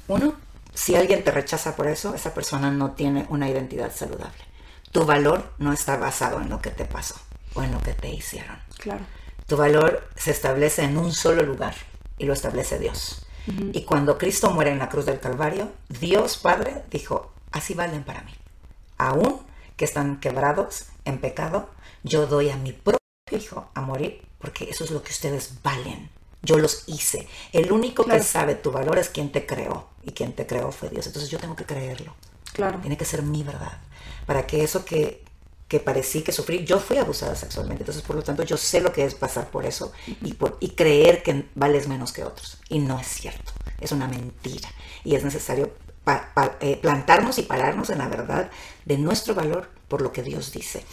[0.08, 0.34] Uno,
[0.74, 4.44] si alguien te rechaza por eso, esa persona no tiene una identidad saludable.
[4.92, 7.16] Tu valor no está basado en lo que te pasó
[7.54, 8.58] o en lo que te hicieron.
[8.78, 9.06] Claro.
[9.48, 11.74] Tu valor se establece en un solo lugar
[12.18, 13.26] y lo establece Dios.
[13.72, 18.22] Y cuando Cristo muere en la cruz del Calvario, Dios Padre dijo, así valen para
[18.24, 18.34] mí.
[18.98, 19.42] Aún
[19.78, 21.70] que están quebrados en pecado,
[22.04, 23.00] yo doy a mi propio
[23.32, 26.10] hijo a morir porque eso es lo que ustedes valen.
[26.42, 27.28] Yo los hice.
[27.54, 30.90] El único que sabe tu valor es quien te creó y quien te creó fue
[30.90, 31.08] Dios.
[31.08, 32.16] Entonces yo tengo que creerlo.
[32.54, 32.80] Claro.
[32.80, 33.80] Tiene que ser mi verdad.
[34.26, 35.24] Para que eso que,
[35.68, 37.84] que parecí que sufrí, yo fui abusada sexualmente.
[37.84, 39.92] Entonces, por lo tanto, yo sé lo que es pasar por eso
[40.24, 42.58] y, por, y creer que vales menos que otros.
[42.70, 43.52] Y no es cierto.
[43.82, 44.70] Es una mentira.
[45.04, 45.72] Y es necesario
[46.62, 48.50] eh, plantarnos y pararnos en la verdad
[48.86, 50.84] de nuestro valor por lo que Dios dice.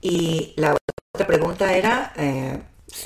[0.00, 0.76] Y la
[1.14, 2.60] otra pregunta era, eh,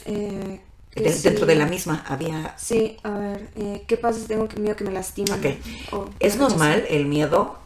[0.07, 0.61] Eh,
[0.95, 2.55] dentro de la misma, había...
[2.59, 5.33] Sí, a ver, eh, ¿qué pasa si tengo miedo que me lastimen?
[5.38, 5.95] Ok.
[5.95, 7.59] O- Es normal el miedo,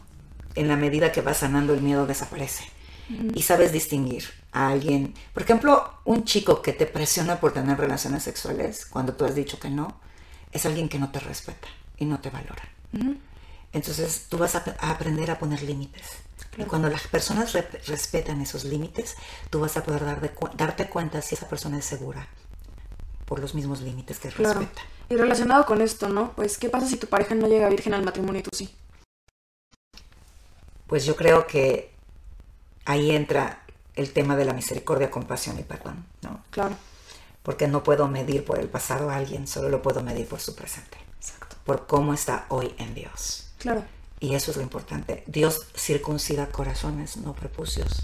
[0.55, 2.63] en la medida que va sanando el miedo desaparece.
[3.33, 8.23] Y sabes distinguir a alguien, por ejemplo, un chico que te presiona por tener relaciones
[8.23, 9.99] sexuales cuando tú has dicho que no,
[10.51, 11.67] es alguien que no te respeta
[11.97, 12.63] y no te valora.
[13.71, 16.03] Entonces tú vas a, a aprender a poner límites.
[16.57, 19.15] Y cuando las personas re- respetan esos límites,
[19.49, 22.27] tú vas a poder dar de cu- darte cuenta si esa persona es segura
[23.25, 24.61] por los mismos límites que Claro.
[24.61, 24.81] respeta.
[25.09, 26.31] Y relacionado con esto, ¿no?
[26.33, 28.73] Pues, ¿qué pasa si tu pareja no llega virgen al matrimonio y tú sí?
[30.87, 31.93] Pues yo creo que
[32.87, 33.63] ahí entra
[33.95, 36.43] el tema de la misericordia, compasión y perdón, ¿no?
[36.51, 36.75] Claro,
[37.43, 40.53] Porque no puedo medir por el pasado a alguien, solo lo puedo medir por su
[40.55, 41.55] presente, exacto.
[41.65, 43.47] por cómo está hoy en Dios.
[43.57, 43.83] Claro,
[44.19, 45.23] Y eso es lo importante.
[45.27, 48.01] Dios circuncida corazones, no prepucios,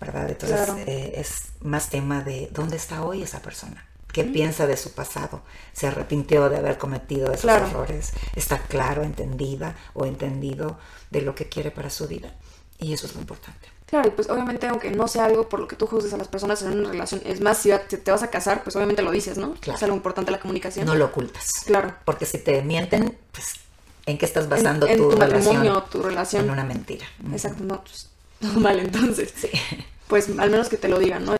[0.00, 0.28] ¿verdad?
[0.30, 0.78] Entonces Claro.
[0.86, 3.86] eh, es más tema de dónde está hoy esa persona.
[4.12, 5.42] ¿Qué piensa de su pasado?
[5.72, 7.66] ¿Se arrepintió de haber cometido esos Claro.
[7.66, 8.12] errores?
[8.34, 10.78] ¿Está claro, entendida o entendido
[11.10, 12.34] de lo que quiere para su vida?
[12.78, 13.68] Y eso es lo importante.
[13.90, 16.28] Claro, y pues obviamente aunque no sea algo por lo que tú juzgues a las
[16.28, 19.36] personas en una relación, es más, si te, vas a casar, pues obviamente lo dices,
[19.36, 19.54] ¿no?
[19.54, 19.76] Claro.
[19.76, 20.86] Es algo importante la comunicación.
[20.86, 21.62] No lo ocultas.
[21.66, 21.94] Claro.
[22.04, 23.54] Porque si te mienten, pues,
[24.06, 25.84] ¿en qué estás basando en, tu, tu relación?
[25.90, 26.44] tu relación.
[26.44, 27.06] En una mentira.
[27.32, 28.08] Exacto, no, pues,
[28.40, 29.34] todo mal entonces.
[29.36, 29.50] Sí,
[30.08, 31.36] Pues al menos que te lo digan, ¿no?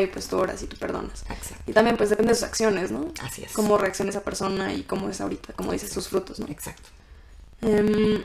[0.00, 1.22] Y pues tú oras y tú perdonas.
[1.28, 1.64] exacto.
[1.66, 3.12] Y también pues depende de sus acciones, ¿no?
[3.20, 3.52] Así es.
[3.52, 6.46] Cómo reacciona esa persona y cómo es ahorita, como dices, sus frutos, ¿no?
[6.48, 6.88] Exacto.
[7.60, 8.24] Em,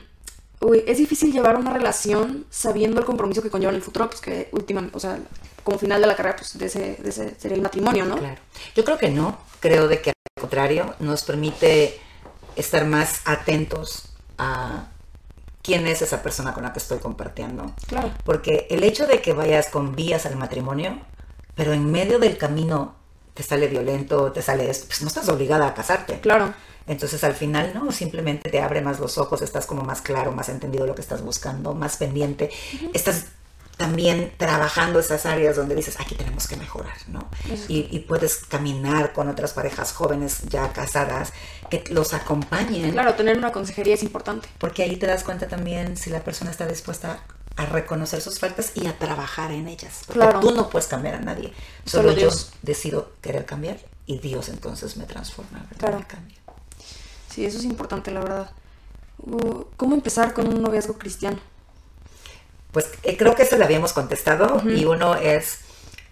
[0.62, 4.22] uy, es difícil llevar una relación sabiendo el compromiso que conlleva en el futuro, pues
[4.22, 5.20] que últimamente, o sea,
[5.64, 8.18] como final de la carrera, pues de ese, de ese sería el matrimonio, ¿no?
[8.18, 8.40] Claro.
[8.76, 9.38] Yo creo que no.
[9.60, 12.00] Creo de que al contrario nos permite
[12.56, 14.88] estar más atentos a
[15.62, 17.74] quién es esa persona con la que estoy compartiendo.
[17.88, 18.14] Claro.
[18.24, 21.00] Porque el hecho de que vayas con vías al matrimonio,
[21.56, 22.96] pero en medio del camino
[23.38, 26.20] te sale violento, te sale esto, pues no estás obligada a casarte.
[26.20, 26.54] Claro.
[26.88, 30.50] Entonces al final no, simplemente te abre más los ojos, estás como más claro, más
[30.50, 32.50] entendido lo que estás buscando, más pendiente.
[32.94, 33.26] Estás
[33.76, 37.30] también trabajando esas áreas donde dices, aquí tenemos que mejorar, ¿no?
[37.68, 41.32] Y, y puedes caminar con otras parejas jóvenes ya casadas
[41.70, 44.48] que los acompañen, Claro, tener una consejería es importante.
[44.58, 47.20] porque ahí te das cuenta también si la persona está dispuesta
[47.58, 50.02] a reconocer sus faltas y a trabajar en ellas.
[50.06, 50.40] Porque Claro.
[50.40, 51.54] tú no puedes cambiar a nadie,
[51.86, 52.52] solo, Solo yo Dios.
[52.62, 55.78] decido querer cambiar y Dios entonces me transforma, ¿verdad?
[55.78, 56.00] Claro.
[56.00, 56.38] Me cambia.
[57.34, 58.52] Sí, eso es importante, la verdad.
[59.76, 61.40] ¿Cómo empezar con un noviazgo cristiano?
[62.72, 65.60] Pues eh, creo que eso lo habíamos contestado y uno es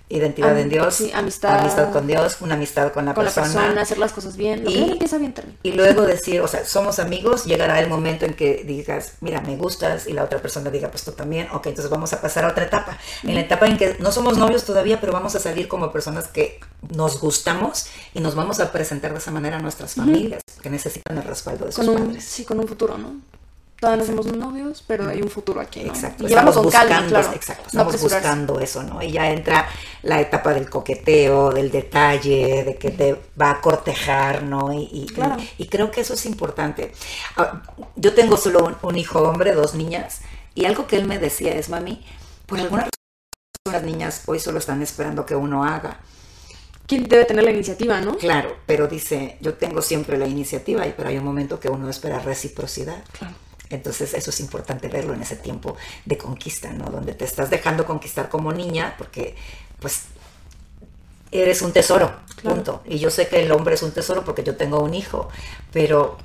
[0.08, 1.60] identidad Am- en Dios, sí, amistad.
[1.60, 4.63] amistad con Dios, una amistad con la, Con la persona, hacer las cosas bien.
[4.63, 5.58] Lo Y- que bien empieza bien termina.
[5.63, 9.56] y luego decir, o sea, somos amigos, llegará el momento en que digas, mira, me
[9.56, 12.50] gustas y la otra persona diga, pues tú también, ok, entonces vamos a pasar a
[12.50, 12.98] otra etapa.
[13.24, 16.28] En la etapa en que no somos novios todavía, pero vamos a salir como personas
[16.28, 16.60] que
[16.96, 21.18] nos gustamos y nos vamos a presentar de esa manera a nuestras familias, que necesitan
[21.18, 22.24] el respaldo de sus Con un, padres.
[22.24, 23.15] sí, con un futuro, ¿no?
[23.79, 25.88] Todavía no somos novios, pero hay un futuro aquí, ¿no?
[25.93, 27.33] Exacto, Y llevarlo estamos calma, buscando, claro.
[27.35, 28.27] exacto, No estamos apresurarse.
[28.27, 29.01] buscando eso, ¿no?
[29.03, 29.67] Y ya entra
[30.03, 34.71] la etapa del coqueteo, del detalle, de que te va a cortejar, ¿no?
[34.73, 35.35] Y, y- Claro.
[35.57, 36.93] y- y creo que eso es importante.
[37.38, 37.61] Ah,
[37.97, 40.21] Yo tengo solo un, un hijo hombre, dos niñas,
[40.55, 42.05] y algo que él me decía es, mami,
[42.45, 42.91] por alguna razón
[43.73, 45.99] las niñas hoy solo están esperando que uno haga.
[46.88, 48.15] ¿Quién debe tener la iniciativa, no?
[48.17, 51.89] Claro, pero dice, yo tengo siempre la iniciativa, y pero hay un momento que uno
[51.89, 53.03] espera reciprocidad.
[53.17, 53.33] Claro.
[53.69, 55.75] Entonces eso es importante verlo en ese tiempo
[56.06, 56.86] de conquista, ¿no?
[56.86, 59.36] Donde te estás dejando conquistar como niña porque
[59.80, 60.04] pues
[61.32, 62.56] eres un tesoro, Claro.
[62.56, 62.84] punto.
[62.86, 65.30] Y yo sé que el hombre es un tesoro porque yo tengo un hijo,
[65.71, 66.17] pero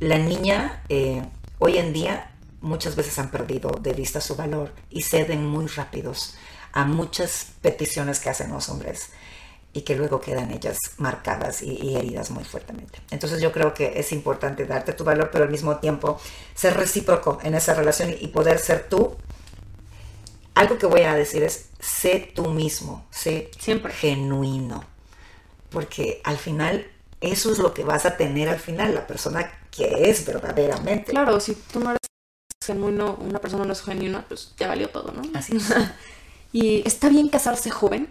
[0.00, 1.22] la niña eh,
[1.58, 2.30] hoy en día
[2.60, 6.34] muchas veces han perdido de vista su valor y ceden muy rápidos
[6.72, 9.10] a muchas peticiones que hacen los hombres
[9.76, 12.98] y que luego quedan ellas marcadas y, heridas muy fuertemente.
[13.10, 16.18] Entonces yo creo que es importante darte tu valor, pero al mismo tiempo
[16.54, 19.14] ser recíproco en esa relación y poder ser tú.
[20.54, 23.92] Algo que voy a decir es, sé tú mismo, sé Siempre.
[23.92, 24.82] genuino,
[25.68, 26.86] porque al final
[27.20, 31.10] eso es lo que vas a tener al final, la persona que es verdaderamente.
[31.12, 32.00] Claro, si tú no eres
[32.64, 35.20] genuino, una persona no es genuina, pues ya valió todo, ¿no?
[35.34, 35.70] Así es.
[36.54, 38.08] ¿Y está bien casarse joven?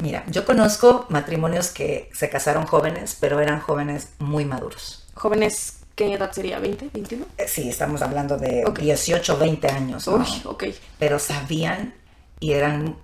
[0.00, 5.08] Mira, yo conozco matrimonios que se casaron jóvenes, pero eran jóvenes muy maduros.
[5.14, 6.60] ¿Jóvenes qué edad sería?
[6.60, 7.26] ¿20, 21?
[7.38, 10.06] Eh, sí, estamos hablando de 18, 20 años.
[10.06, 10.64] Uy, ok.
[10.98, 11.94] Pero sabían
[12.38, 12.96] y eran...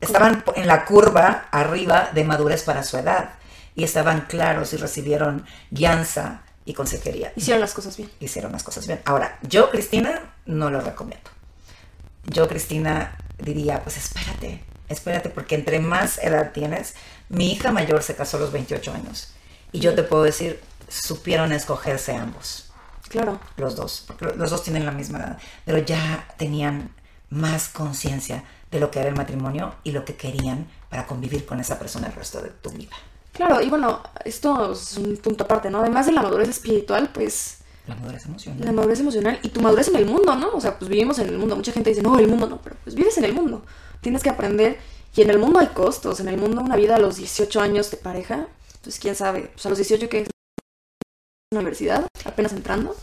[0.00, 3.30] Estaban en la curva arriba de madurez para su edad
[3.74, 7.32] y estaban claros y recibieron guianza y consejería.
[7.36, 8.10] Hicieron las cosas bien.
[8.20, 9.00] Hicieron las cosas bien.
[9.04, 11.30] Ahora, yo, Cristina, no lo recomiendo.
[12.24, 16.94] Yo, Cristina, diría, pues espérate, espérate, porque entre más edad tienes,
[17.28, 19.32] mi hija mayor se casó a los 28 años.
[19.72, 22.70] Y yo te puedo decir, supieron escogerse ambos.
[23.08, 23.40] Claro.
[23.56, 26.90] Los dos, porque los dos tienen la misma edad, pero ya tenían
[27.30, 31.60] más conciencia de lo que era el matrimonio y lo que querían para convivir con
[31.60, 32.96] esa persona el resto de tu vida.
[33.32, 35.80] Claro, y bueno, esto es un punto aparte, ¿no?
[35.80, 37.58] Además de la madurez espiritual, pues...
[37.86, 38.64] La madurez emocional.
[38.64, 40.48] La madurez emocional y tu madurez en el mundo, ¿no?
[40.54, 41.54] O sea, pues vivimos en el mundo.
[41.54, 43.64] Mucha gente dice, no, el mundo no, pero pues vives en el mundo.
[44.06, 44.78] Tienes que aprender.
[45.16, 46.20] Y en el mundo hay costos.
[46.20, 48.46] En el mundo una vida a los 18 años de pareja,
[48.84, 49.50] pues quién sabe.
[49.52, 50.28] Pues a los 18 que es
[51.52, 52.94] universidad, apenas entrando.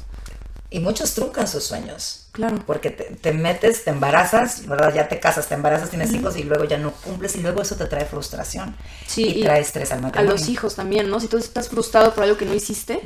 [0.70, 2.30] Y muchos truncan sus sueños.
[2.32, 2.64] Claro.
[2.66, 4.94] Porque te, metes, te embarazas, ¿verdad?
[4.96, 7.76] Ya te casas, te embarazas, tienes hijos y luego ya no cumples y luego eso
[7.76, 8.74] te trae frustración.
[9.06, 9.40] Sí.
[9.40, 10.32] Y, trae estrés al matrimonio.
[10.32, 11.20] A los hijos también, ¿no?
[11.20, 13.02] Si tú estás frustrado por algo que no hiciste,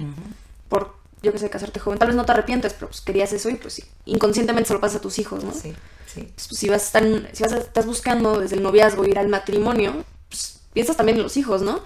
[0.69, 3.49] por, yo que sé, casarte joven, tal vez no te arrepientes, pero pues querías eso
[3.49, 5.53] y pues sí, inconscientemente se lo pasas a tus hijos, ¿no?
[5.53, 5.73] Sí,
[6.13, 6.31] sí.
[6.33, 9.27] Pues, si vas a estar, si vas a, estás buscando desde el noviazgo ir al
[9.27, 11.81] matrimonio, pues piensas también en los hijos, ¿no?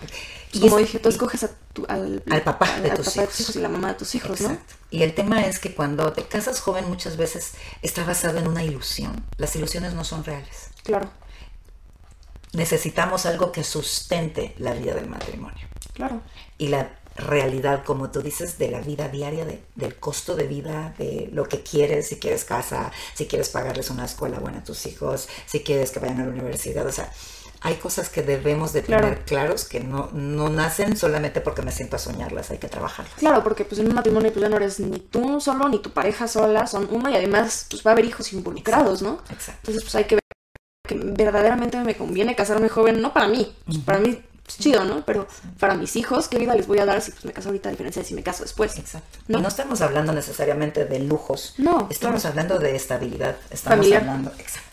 [0.54, 1.48] y como dije, tú escoges
[1.88, 3.56] al, papá, de, tus hijos.
[3.56, 4.58] y la mamá de tus hijos, ¿no?
[4.90, 8.64] Y el tema es que cuando te casas joven muchas veces está basado en una
[8.64, 9.24] ilusión.
[9.38, 10.68] Las ilusiones no son reales.
[10.84, 11.10] Claro.
[12.52, 15.66] Necesitamos algo que sustente la vida del matrimonio.
[15.94, 16.22] Claro.
[16.58, 21.30] Y la realidad, como tú dices, de la vida diaria, del costo de vida, de
[21.32, 25.30] lo que quieres, si quieres casa, si quieres pagarles una escuela buena a tus hijos,
[25.46, 27.12] si quieres que vayan a la universidad, o sea,
[27.64, 31.96] hay cosas que debemos de tener claros que no, no nacen solamente porque me siento
[31.96, 33.14] a soñarlas, hay que trabajarlas.
[33.16, 35.92] Claro, porque pues en un matrimonio pues ya no eres ni tú solo ni tu
[35.92, 39.22] pareja sola, son una y además pues va a haber hijos involucrados, ¿no?
[39.30, 39.60] Exacto.
[39.62, 40.22] Entonces pues hay que ver
[40.88, 44.20] que verdaderamente me conviene casarme joven, no para mí, pues, para mí
[44.52, 45.04] es chido, ¿no?
[45.06, 45.28] Pero
[45.60, 47.72] para mis hijos, ¿qué vida les voy a dar si pues me caso ahorita a
[47.72, 48.78] diferencia de si me caso después?
[48.78, 49.20] Exacto.
[49.28, 49.40] ¿no?
[49.40, 51.56] Y no estamos hablando necesariamente de lujos.
[51.58, 51.88] No.
[51.90, 53.36] Estamos hablando de estabilidad.
[53.50, 54.72] Estamos hablando, exacto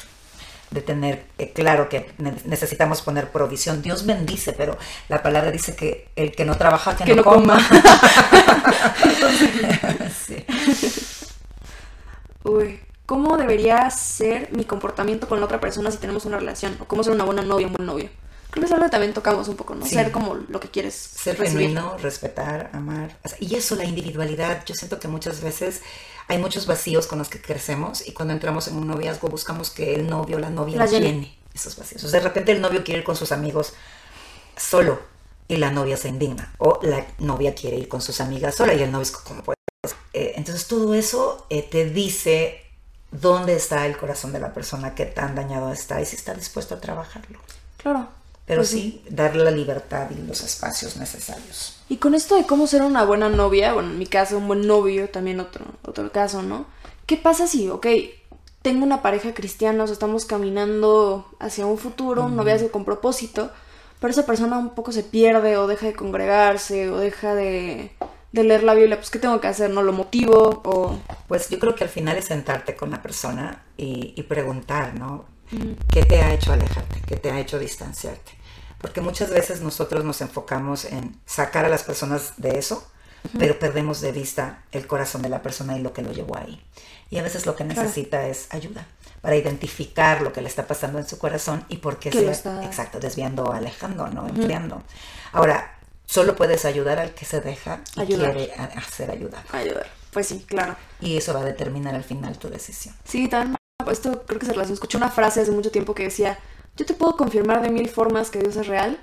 [0.71, 2.13] de tener eh, claro que
[2.45, 3.81] necesitamos poner provisión.
[3.83, 4.77] Dios bendice, pero
[5.09, 7.59] la palabra dice que el que no trabaja, que, no, coma.
[12.45, 16.77] Uy, ¿cómo debería ser mi comportamiento con la otra persona si tenemos una relación?
[16.81, 18.11] ¿O cómo ser una buena novia, un buen novio?
[18.59, 19.87] Creo que es algo que también tocamos un poco, ¿no?
[19.87, 20.95] Ser como lo que quieres.
[20.95, 23.17] Ser genuino, respetar, amar.
[23.41, 24.65] Y eso, la individualidad.
[24.67, 25.81] Yo siento que muchas veces
[26.27, 29.95] hay muchos vacíos con los que crecemos y cuando entramos en un noviazgo buscamos que
[29.95, 32.13] el novio o la novia llene esos vacíos.
[32.13, 33.73] de repente el novio quiere ir con sus amigos
[34.57, 35.01] solo
[35.49, 36.53] y la novia se indigna.
[36.59, 39.57] O la novia quiere ir con sus amigas sola y el novio es como puede.
[40.13, 42.63] Eh, entonces todo eso eh, te dice
[43.11, 46.75] dónde está el corazón de la persona, qué tan dañado está y si está dispuesto
[46.75, 47.39] a trabajarlo.
[47.79, 48.09] Claro.
[48.49, 51.77] Pero pues sí, darle la libertad y los espacios necesarios.
[51.91, 54.67] Y con esto de cómo ser una buena novia, bueno, en mi caso, un buen
[54.67, 56.65] novio, también otro, otro caso, ¿no?
[57.05, 57.87] ¿Qué pasa si, ok,
[58.63, 63.51] tengo una pareja cristiana, o sea, estamos caminando hacia un futuro, un noviazgo con propósito,
[64.01, 67.91] pero esa persona un poco se pierde o deja de congregarse o deja de,
[68.33, 69.69] leer la Biblia, pues ¿qué tengo que hacer?
[69.69, 70.63] ¿No lo motivo?
[70.65, 70.99] O...
[71.29, 75.27] Pues yo creo que al final es sentarte con la persona y, y preguntar, ¿no?
[75.91, 77.03] ¿Qué te ha hecho alejarte?
[77.07, 78.38] ¿Qué te ha hecho distanciarte?
[78.81, 82.87] Porque muchas veces nosotros nos enfocamos en sacar a las personas de eso,
[83.39, 86.63] pero perdemos de vista el corazón de la persona y lo que lo llevó ahí.
[87.11, 88.87] Y a veces lo que necesita es ayuda
[89.21, 92.65] para identificar lo que le está pasando en su corazón y por qué se está
[92.65, 94.83] exacto desviando, alejando, no enfriando.
[95.33, 99.43] Ahora, solo puedes ayudar al que se deja y quiere hacer ayuda.
[99.53, 99.87] Ayudar.
[100.13, 100.77] Pues sí, claro.
[101.01, 102.95] Y eso va a determinar al final tu decisión.
[103.05, 103.57] Sí, tan
[103.91, 104.75] esto creo que se relaciona.
[104.75, 106.39] Escuché una frase hace mucho tiempo que decía,
[106.79, 108.99] yo te puedo confirmar de mil formas que Dios es real,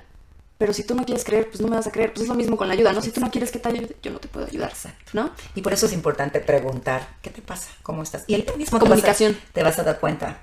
[0.57, 2.13] pero si tú no quieres creer, pues no me vas a creer.
[2.13, 3.01] Pues es lo mismo con la ayuda, ¿no?
[3.01, 4.71] Si tú no quieres que te ayude, yo no te puedo ayudar,
[5.11, 5.31] ¿no?
[5.53, 7.69] Y por eso es importante preguntar, ¿qué te pasa?
[7.83, 8.23] ¿Cómo estás?
[8.27, 9.37] Y ahí mismo Comunicación.
[9.51, 10.39] Te vas, a, dar cuenta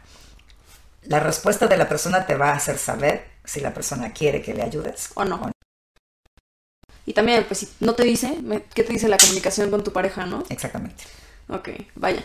[1.05, 4.55] la respuesta de la persona te va a hacer saber si la persona quiere que
[4.55, 5.51] le ayudes o no.
[7.07, 8.39] Y también, pues si no te dice,
[8.75, 10.45] ¿qué te dice la comunicación con tu pareja, no?
[10.49, 11.05] Exactamente.
[11.49, 12.23] Ok, vaya.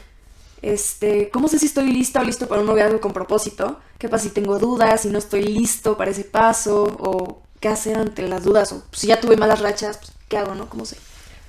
[0.62, 3.80] Este, ¿cómo sé si estoy lista o listo para un noviazgo con propósito?
[3.98, 6.84] ¿Qué pasa si tengo dudas, si no estoy listo para ese paso?
[7.00, 8.72] ¿O qué hacer ante las dudas?
[8.72, 10.70] O si ya tuve malas rachas, pues, ¿qué hago, no?
[10.70, 10.98] ¿Cómo sé?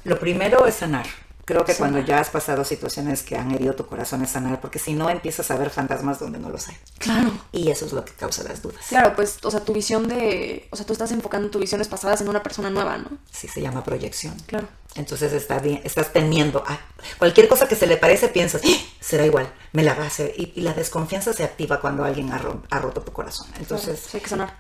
[0.05, 1.07] Lo primero es sanar.
[1.49, 4.79] Creo que cuando ya has pasado situaciones que han herido tu corazón es sanar, porque
[4.79, 6.77] si no empiezas a ver fantasmas donde no los hay.
[6.99, 7.31] Claro.
[7.53, 8.85] Y eso es lo que causa las dudas.
[8.91, 12.21] Claro, pues, o sea, tu visión de, o sea, tú estás enfocando tus visiones pasadas
[12.21, 13.09] en una persona nueva, ¿no?
[13.31, 14.35] Sí, se llama proyección.
[14.45, 14.69] Claro.
[14.95, 16.79] Entonces está bien, estás teniendo, a
[17.17, 18.69] cualquier cosa que se le parece piensas, ¡Ah!
[19.01, 20.35] será igual, me la va a hacer.
[20.37, 23.47] Y, la desconfianza se activa cuando alguien ha, roto tu corazón.
[23.59, 24.15] Entonces...
[24.15, 24.55] hay que sanar.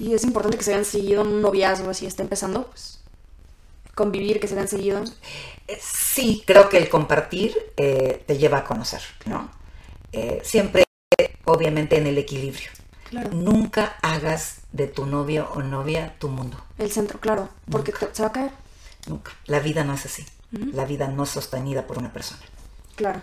[0.00, 2.93] Y es importante que se hayan seguido un noviazgo así, está empezando, pues
[3.94, 5.02] convivir, que se han seguido?
[5.68, 9.50] Eh, sí, creo que el compartir eh, te lleva a conocer, ¿no?
[10.12, 10.84] Eh, siempre,
[11.44, 12.70] obviamente, en el equilibrio.
[13.10, 13.30] Claro.
[13.32, 16.58] Nunca hagas de tu novio o novia tu mundo.
[16.78, 18.50] El centro, claro, porque se va a caer.
[19.06, 19.32] Nunca.
[19.46, 20.24] La vida no es así.
[20.50, 22.40] La vida no es sostenida por una persona.
[22.94, 23.20] Claro.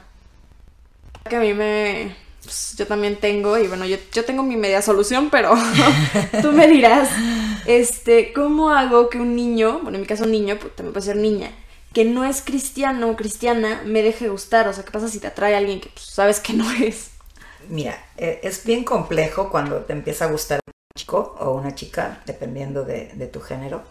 [1.29, 4.82] Que a mí me, pues, yo también tengo, y bueno, yo, yo tengo mi media
[4.82, 5.54] solución, pero
[6.41, 7.10] tú me dirás,
[7.65, 11.06] este, ¿cómo hago que un niño, bueno, en mi caso un niño, pues, también puede
[11.06, 11.51] ser niña,
[11.93, 14.67] que no es cristiano o cristiana, me deje gustar?
[14.67, 17.12] O sea, ¿qué pasa si te atrae a alguien que pues, sabes que no es?
[17.69, 22.21] Mira, eh, es bien complejo cuando te empieza a gustar un chico o una chica,
[22.25, 23.84] dependiendo de, tu género,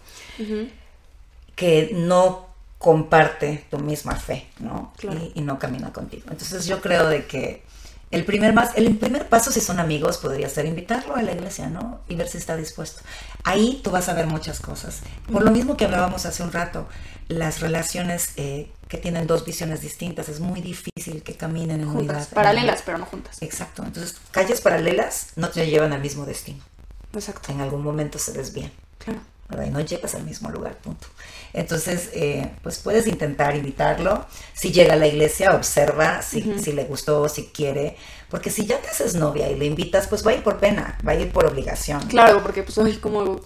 [1.54, 4.92] que no comparte tu misma fe, ¿no?
[5.02, 6.24] Y, y, no camina contigo.
[6.30, 7.62] Entonces yo creo de que
[8.10, 11.68] el primer, más, el primer paso, si son amigos, podría ser invitarlo a la iglesia,
[11.68, 12.00] ¿no?
[12.08, 13.02] Y ver si está dispuesto.
[13.44, 15.00] Ahí tú vas a ver muchas cosas.
[15.30, 16.88] Por lo mismo que hablábamos hace un rato,
[17.28, 22.28] las relaciones eh, que tienen dos visiones distintas, es muy difícil que caminen en unidad.
[22.30, 23.40] Paralelas, pero no juntas.
[23.42, 23.84] Exacto.
[23.84, 26.64] Entonces, calles paralelas no te llevan al mismo destino.
[27.12, 27.52] Exacto.
[27.52, 28.72] En algún momento se desvían.
[28.98, 29.20] Claro.
[29.66, 31.06] Y no llegas al mismo lugar, punto.
[31.52, 34.26] Entonces, eh, pues puedes intentar invitarlo.
[34.54, 37.96] Si llega a la iglesia, observa si, si le gustó, si quiere.
[38.30, 40.96] Porque si ya te haces novia y le invitas, pues va a ir por pena,
[41.06, 42.00] va a ir por obligación.
[42.06, 43.40] Claro, porque pues hoy como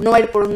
[0.00, 0.48] no va a ir por,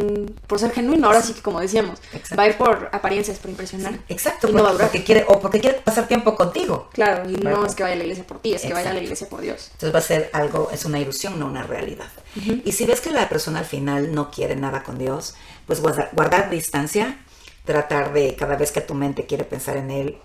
[0.46, 1.98] por ser genuino, ahora sí que como decíamos,
[2.38, 3.98] va a ir por apariencias, por impresionar.
[4.08, 6.90] exacto, no va a porque quiere, o porque quiere pasar tiempo contigo.
[6.92, 8.94] Claro, y no es que vaya a la iglesia por ti, es que vaya a
[8.94, 9.70] la iglesia por Dios.
[9.72, 12.08] Entonces va a ser algo, es una ilusión, no una realidad.
[12.34, 15.34] Y si ves que la persona al final no quiere nada con Dios,
[15.66, 17.18] pues guardar distancia,
[17.64, 20.18] tratar de cada vez que tu mente quiere pensar en él,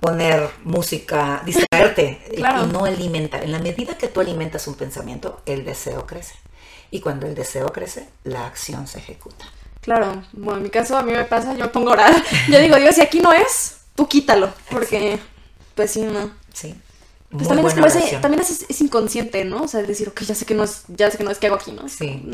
[0.00, 3.42] poner música, distraerte y no alimentar.
[3.44, 6.34] En la medida que tú alimentas un pensamiento, el deseo crece.
[6.90, 9.46] Y cuando el deseo crece, la acción se ejecuta.
[9.80, 12.14] Claro, bueno, en mi caso a mí me pasa, yo me pongo a orar.
[12.48, 15.18] Yo digo, Dios, si aquí no es, tú quítalo, porque
[15.74, 16.30] pues sí, no.
[16.52, 16.74] Sí.
[17.30, 19.64] Pues también, es, como ese, también es, inconsciente, ¿no?
[19.64, 21.48] O sea, decir, ok, ya sé que no es, ya sé que no es que
[21.48, 21.86] hago aquí, ¿no?
[21.86, 22.24] Sí.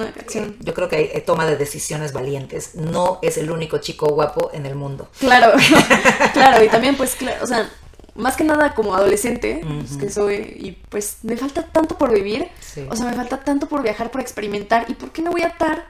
[0.61, 2.77] Yo creo que hay toma de decisiones valientes.
[2.77, 5.09] No es el único chico guapo en el mundo.
[5.19, 5.53] Claro,
[6.33, 7.69] claro, y también pues, claro, o sea,
[8.15, 12.49] más que nada como adolescente, pues, que soy, y pues me falta tanto por vivir,
[12.89, 15.49] o sea, me falta tanto por viajar, por experimentar, ¿y por qué me voy a
[15.49, 15.89] atar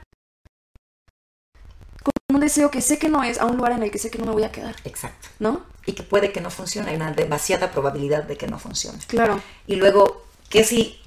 [2.35, 4.19] un deseo que sé que no es a un lugar en el que sé que
[4.19, 4.75] no me voy a quedar?
[4.83, 5.29] Exacto.
[5.39, 5.63] ¿No?
[5.85, 8.99] y que puede que no funcione, hay una demasiada probabilidad de que no funcione.
[9.07, 9.41] Claro.
[9.67, 10.99] Y luego, ¿qué si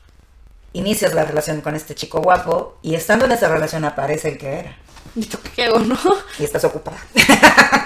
[0.73, 4.61] inicias la relación con este chico guapo y estando en esa relación aparece el que
[4.61, 4.79] era?
[5.23, 5.99] ¿Y tú qué hago, no?
[6.39, 6.99] Y estás ocupada.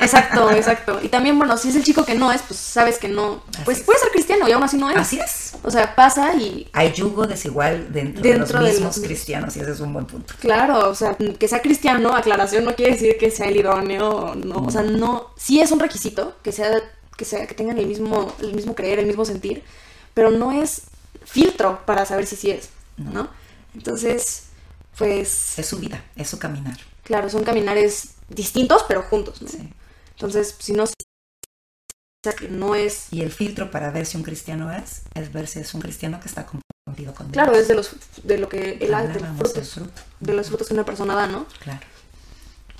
[0.00, 1.00] Exacto, exacto.
[1.02, 3.42] Y también, bueno, si es el chico que no es, pues sabes que no.
[3.64, 4.96] pues puede ser cristiano y aún así no es.
[4.96, 5.54] Así es.
[5.62, 6.68] O sea, pasa y.
[6.72, 10.34] Hay yugo desigual dentro, de los mismos cristianos y ese es un buen punto.
[10.40, 14.56] Claro, o sea, que sea cristiano, aclaración, no quiere decir que sea el idóneo, no.
[14.56, 15.30] O sea, no.
[15.36, 16.70] Sí es un requisito que sea,
[17.16, 19.62] que sea, que tengan el mismo, el mismo creer, el mismo sentir,
[20.14, 20.82] pero no es
[21.24, 23.28] filtro para saber si sí es, ¿no?
[23.74, 24.48] Entonces,
[24.98, 25.58] pues.
[25.58, 26.76] Es su vida, es su caminar.
[27.02, 29.48] Claro, son caminares distintos, pero juntos, ¿no?
[30.10, 30.84] Entonces, si no
[32.30, 33.12] que no es...
[33.12, 36.20] Y el filtro para ver si un cristiano es, es ver si es un cristiano
[36.20, 37.32] que está comprometido con Dios.
[37.32, 39.80] Claro, es de, los, de lo que el de frutos,
[40.20, 41.46] de los frutos que una persona da, ¿no?
[41.60, 41.80] Claro.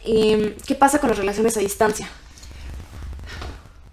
[0.04, 2.08] ¿Y qué pasa con las relaciones a distancia?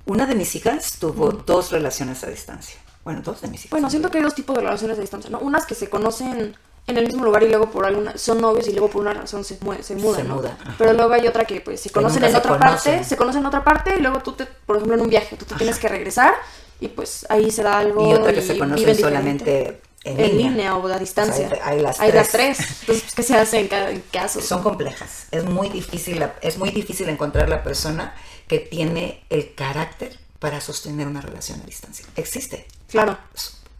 [0.05, 2.79] Una de mis hijas tuvo dos relaciones a distancia.
[3.03, 3.71] Bueno, dos de mis hijas.
[3.71, 5.39] Bueno, siento que hay dos tipos de relaciones a distancia, ¿no?
[5.39, 6.55] Unas que se conocen
[6.87, 9.43] en el mismo lugar y luego por alguna son novios y luego por una razón
[9.43, 10.41] se, mudan, se mudan, ¿no?
[10.77, 13.63] Pero luego hay otra que pues se conocen en otra parte, se conocen en otra
[13.63, 16.33] parte y luego tú te, por ejemplo en un viaje, tú te tienes que regresar
[16.79, 20.77] y pues ahí se da algo y otra que se conocen solamente en, línea.
[20.77, 21.49] o a distancia.
[21.63, 22.21] hay, las, hay tres.
[22.21, 22.59] las, tres.
[22.59, 24.41] Entonces, pues, ¿qué se hace en cada caso?
[24.41, 25.27] Son complejas.
[25.31, 28.15] Es muy difícil, es muy difícil encontrar la persona
[28.47, 32.05] que tiene el carácter para sostener una relación a distancia.
[32.15, 32.65] Existe.
[32.87, 33.17] Claro.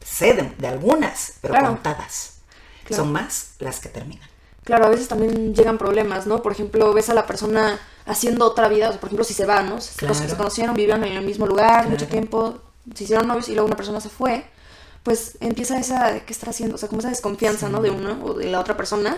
[0.04, 1.68] Sé de, de algunas, pero Claro.
[1.70, 2.39] contadas.
[2.90, 3.04] Claro.
[3.04, 4.28] Son más las que terminan.
[4.64, 6.42] Claro, a veces también llegan problemas, ¿no?
[6.44, 9.46] Por ejemplo, ves a la persona haciendo otra vida, o sea, por ejemplo, si se
[9.46, 9.78] van, ¿no?
[9.96, 10.14] Claro.
[10.14, 11.90] Los que se conocieron, vivieron en el mismo lugar Claro.
[11.90, 12.60] mucho tiempo,
[12.94, 14.46] se hicieron novios y luego una persona se fue,
[15.04, 16.76] pues empieza esa, ¿qué está haciendo?
[16.76, 17.82] O sea, como esa desconfianza, ¿no?
[17.82, 19.18] De una o de la otra persona,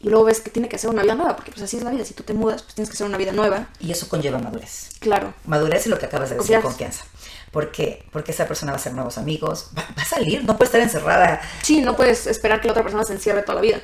[0.00, 1.90] y luego ves que tiene que hacer una vida nueva, porque pues así es la
[1.90, 3.68] vida, si tú te mudas, pues tienes que hacer una vida nueva.
[3.80, 4.90] Y eso conlleva madurez.
[5.00, 6.68] Claro, Madurez es lo que acabas de decir, Confianza.
[6.68, 7.04] confianza.
[7.52, 8.04] ¿Por qué?
[8.10, 10.80] Porque esa persona va a hacer nuevos amigos, va, va a salir, no puede estar
[10.80, 13.80] encerrada, sí, no puedes esperar que la otra persona se encierre toda la vida.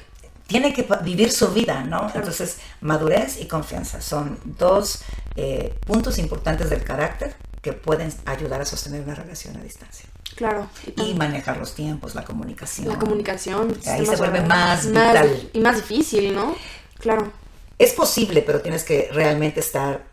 [0.47, 2.11] tiene que vivir su vida, ¿no?
[2.15, 5.03] Entonces, madurez y confianza son dos
[5.37, 10.09] eh, puntos importantes del carácter que pueden ayudar a sostener una relación a distancia.
[10.35, 10.71] Claro.
[10.97, 12.89] Y, manejar los tiempos, la comunicación.
[12.89, 13.77] la comunicación.
[13.87, 15.51] Ahí se vuelve más vital.
[15.53, 16.55] Y más difícil, ¿no?
[16.99, 17.33] Claro.
[17.79, 20.05] Es posible, pero tienes que realmente estar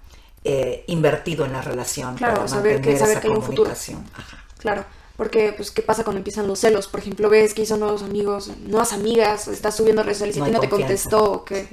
[0.45, 3.71] eh, invertido en la relación Claro, para saber que- saber esa que hay un futuro.
[3.71, 4.43] Ajá.
[4.59, 4.85] Claro,
[5.17, 8.51] porque pues qué pasa cuando empiezan los celos, por ejemplo, ves que hizo nuevos amigos,
[8.65, 11.67] nuevas amigas, estás subiendo redes sociales y No te contestó o que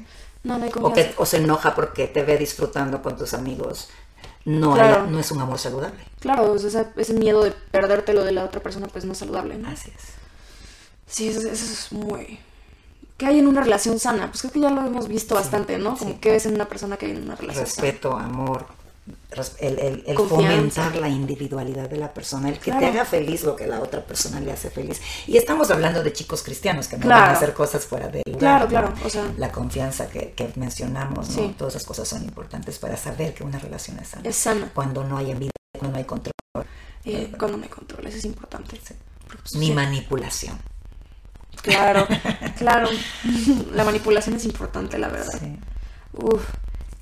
[0.44, 3.88] no, no hay O, que, o se enoja porque te ve disfrutando con tus amigos.
[4.44, 5.04] No, Claro.
[5.04, 6.00] hay- no es un amor saludable.
[6.20, 9.68] Claro, ese miedo de perderte lo de la otra persona pues no es saludable, ¿no?
[9.68, 10.02] Así es.
[11.06, 12.40] Sí, eso, eso es muy...
[13.22, 14.26] ¿Qué hay en una relación sana?
[14.26, 15.96] Pues creo que ya lo hemos visto bastante, ¿no?
[15.96, 16.18] Como sí.
[16.20, 17.82] que ves en una persona que hay en una relación sana.
[17.86, 18.66] Respeto, amor,
[19.60, 23.68] el, el- fomentar la individualidad de la persona, el que te haga feliz lo que
[23.68, 25.00] la otra persona le hace feliz.
[25.28, 27.20] Y estamos hablando de chicos cristianos que no Claro.
[27.22, 28.38] van a hacer cosas fuera de lugar.
[28.40, 28.70] Claro, ¿no?
[28.70, 31.34] claro, o sea- La confianza que, que mencionamos, ¿no?
[31.34, 31.54] Sí.
[31.56, 34.28] Todas esas cosas son importantes para saber que una relación es sana.
[34.28, 34.68] Es sana.
[34.74, 36.32] Cuando no hay envidia, cuando no hay control,
[37.04, 38.80] Eh, cuando me controles es importante.
[39.26, 39.72] Porque, pues, ni sí.
[39.72, 40.58] manipulación.
[41.62, 42.06] Claro,
[42.58, 42.88] claro.
[43.72, 45.40] La manipulación es importante, la verdad.
[45.40, 45.58] Sí.
[46.12, 46.42] Uf,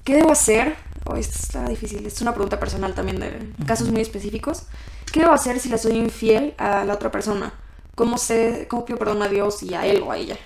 [0.04, 0.76] ¿qué debo hacer?
[1.04, 2.06] Oh, esto está difícil.
[2.06, 4.66] Es una pregunta personal también de casos muy específicos.
[5.12, 7.54] ¿Qué debo hacer si le soy infiel a la otra persona?
[7.94, 10.38] ¿Cómo sé, cómo pido perdón a Dios y a él o a ella?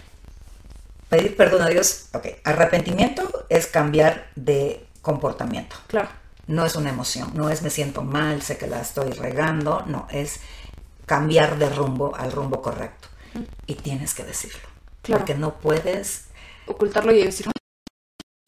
[1.08, 2.26] Pedir perdón a Dios, ok.
[2.44, 5.76] Arrepentimiento es cambiar de comportamiento.
[5.86, 6.08] Claro,
[6.46, 10.06] No es una emoción, no es me siento mal, sé que la estoy regando, no,
[10.10, 10.40] es
[11.06, 13.08] cambiar de rumbo al rumbo correcto.
[13.66, 14.60] Y tienes que decirlo.
[15.02, 15.20] Claro.
[15.20, 16.28] Porque no puedes
[16.66, 17.46] ocultarlo y decir,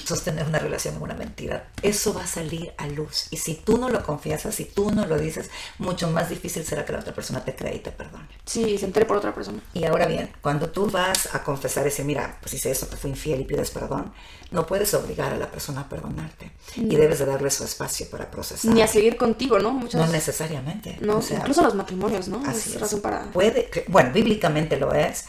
[0.07, 1.69] sostener una relación en una mentira.
[1.83, 3.27] Eso va a salir a luz.
[3.31, 6.85] Y si tú no lo confiesas, si tú no lo dices, mucho más difícil será
[6.85, 8.29] que la otra persona te crea y te perdone.
[8.45, 9.59] sí, se entere por otra persona.
[9.75, 12.97] Y ahora bien, cuando tú vas a confesar y decir, mira, pues hice esto, te
[12.97, 14.13] fui infiel y pides perdón,
[14.51, 16.53] no puedes obligar a la persona a perdonarte.
[16.77, 18.73] Y debes de darle su espacio para procesar.
[18.73, 19.73] Ni a seguir contigo, ¿no?
[19.73, 20.99] Muchas No necesariamente.
[21.01, 22.43] no, o sea, incluso los matrimonios, ¿no?
[22.47, 22.81] Así es es.
[22.81, 23.25] razón para...
[23.33, 25.25] Puede, bueno, bíblicamente lo es.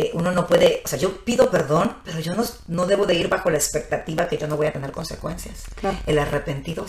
[0.00, 3.14] Eh, uno no puede, o sea, yo pido perdón, pero yo no, no debo de
[3.14, 5.64] ir bajo la expectativa que yo no voy a tener consecuencias.
[5.74, 5.98] Claro.
[6.06, 6.86] El arrepentido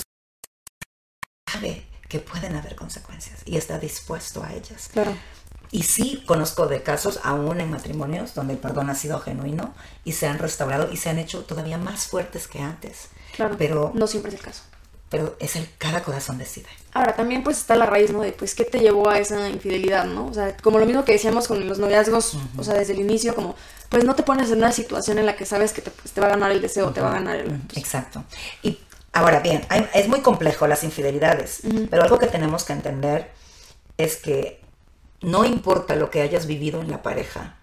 [1.51, 4.89] sabe que pueden haber consecuencias y está dispuesto a ellas.
[4.93, 5.13] Claro.
[5.71, 9.73] Y sí conozco de casos, aún en matrimonios, donde el perdón ha sido genuino
[10.05, 13.09] y se han restaurado y se han hecho todavía más fuertes que antes.
[13.35, 14.63] Claro, Pero, no siempre es el caso.
[15.11, 16.67] Pero es el cada corazón decide.
[16.93, 18.21] Ahora, también pues está la raíz, ¿no?
[18.21, 20.25] De pues qué te llevó a esa infidelidad, ¿no?
[20.27, 23.35] O sea, como lo mismo que decíamos con los noviazgos, o sea, desde el inicio,
[23.35, 23.55] como,
[23.89, 26.21] pues no te pones en una situación en la que sabes que te, pues, te
[26.21, 27.51] va a ganar el deseo, te va a ganar el...
[27.59, 28.23] pues, Exacto.
[28.63, 28.79] Y
[29.13, 31.59] ahora bien, hay- es muy complejo las infidelidades,
[31.89, 33.31] pero algo que tenemos que entender
[33.97, 34.61] es que
[35.21, 37.57] no importa lo que hayas vivido en la pareja,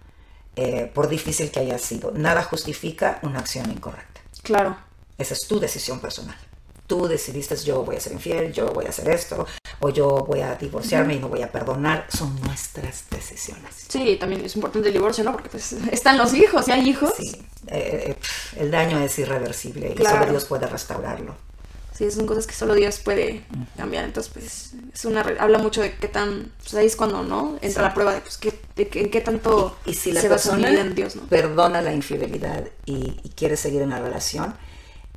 [0.55, 4.21] eh, por difícil que haya sido, nada justifica una acción incorrecta.
[4.43, 4.77] Claro,
[5.17, 6.37] Esa es tu decisión personal.
[6.89, 9.45] Tú decidiste yo voy a ser infiel, yo voy a hacer esto,
[9.79, 12.07] o yo voy a divorciarme y no voy a perdonar.
[12.09, 13.85] Son nuestras decisiones.
[13.87, 15.33] sí, también es importante el divorcio, ¿no?
[15.33, 17.13] Porque pues están los hijos, y hay hijos.
[17.15, 17.31] Sí,
[17.67, 18.17] eh, eh,
[18.57, 20.17] el daño es irreversible y Claro.
[20.17, 21.35] solo Dios puede restaurarlo.
[21.95, 23.43] Sí, son cosas que solo Dios puede
[23.77, 24.05] cambiar.
[24.05, 27.59] Entonces, pues, es una habla mucho de qué tan, pues ahí es cuando, ¿no?
[27.61, 30.69] Entra la prueba de, pues, qué, de en qué tanto Y si la se persona
[30.71, 31.23] en Dios, ¿no?
[31.27, 34.55] perdona la infidelidad y, y quiere seguir en la relación,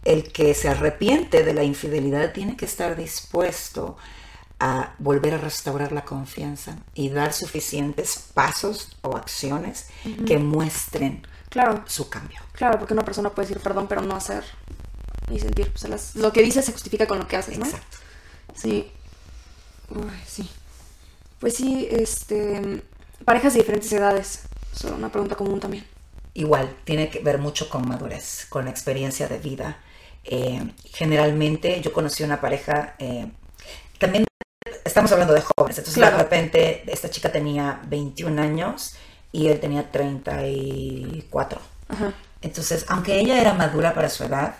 [0.04, 3.96] el que se arrepiente de la infidelidad tiene que estar dispuesto
[4.58, 9.86] a volver a restaurar la confianza y dar suficientes pasos o acciones
[10.26, 12.40] que muestren Claro, su cambio.
[12.52, 14.44] claro, porque una persona puede decir perdón, pero no hacer
[15.28, 15.70] ni sentir.
[15.72, 17.64] Pues, las- lo que dice se justifica con lo que haces, ¿no?
[17.66, 17.98] Exacto.
[18.54, 18.90] Sí.
[19.90, 20.48] Uy, sí.
[21.40, 22.82] Pues sí, este.
[23.24, 24.42] Parejas de diferentes edades.
[24.74, 25.84] Es una pregunta común también.
[26.34, 29.76] Igual, tiene que ver mucho con madurez, con experiencia de vida.
[30.24, 33.26] Eh, generalmente yo conocí una pareja, eh,
[33.98, 34.24] también
[34.84, 36.16] estamos hablando de jóvenes, entonces Claro.
[36.16, 38.94] de repente esta chica tenía 21 años
[39.32, 41.60] y él tenía 34.
[41.88, 42.12] Ajá.
[42.40, 44.54] Entonces, aunque ella era madura para su edad,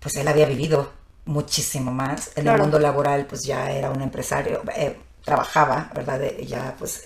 [0.00, 0.92] pues él había vivido
[1.24, 2.28] muchísimo más.
[2.36, 2.56] En Claro.
[2.56, 6.20] el mundo laboral, pues ya era un empresario, eh, trabajaba, ¿verdad?
[6.46, 7.02] Ya pues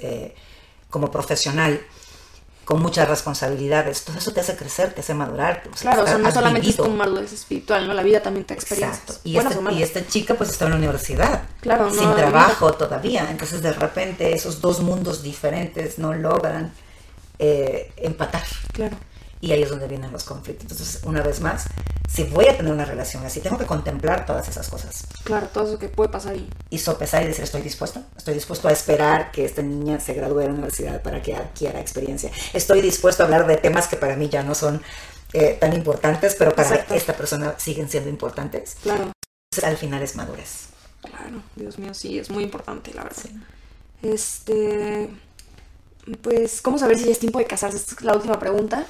[0.91, 1.80] como profesional,
[2.71, 4.05] con muchas responsabilidades.
[4.05, 5.64] Todo eso te hace crecer, te hace madurar.
[5.81, 6.85] Claro, o sea, no solamente vivido.
[6.85, 7.95] es tu madurez espiritual, ¿no?
[7.95, 9.01] La vida también te experiencias.
[9.01, 9.21] Exacto.
[9.25, 12.73] Y, buenas este- y esta chica pues está en la universidad, Claro, no sin trabajo
[12.75, 13.27] todavía.
[13.29, 16.73] Entonces de repente esos dos mundos diferentes no logran
[17.41, 18.45] eh, empatar.
[18.73, 18.97] Claro.
[19.43, 20.70] Y ahí es donde vienen los conflictos.
[20.70, 21.64] Entonces, una vez más,
[22.09, 25.64] si voy a tener una relación así, tengo que contemplar todas esas cosas Claro, todo
[25.64, 29.30] eso que puede pasar y y sopesar y decir, estoy dispuesto, estoy dispuesto a esperar
[29.32, 32.30] que esta niña se gradúe de la universidad para que adquiera experiencia.
[32.53, 34.82] Estoy dispuesto a hablar de temas que para mí ya no son
[35.32, 36.95] eh, tan importantes, pero para Exacto.
[36.95, 38.76] esta persona siguen siendo importantes.
[38.82, 39.12] claro,
[39.53, 40.66] Entonces, al final es madurez.
[41.03, 43.22] claro, Dios mío, sí, es muy importante, la verdad.
[44.03, 45.09] Este,
[46.22, 47.76] pues, ¿cómo saber si ya es tiempo de casarse?
[47.76, 48.86] Esta es la última pregunta.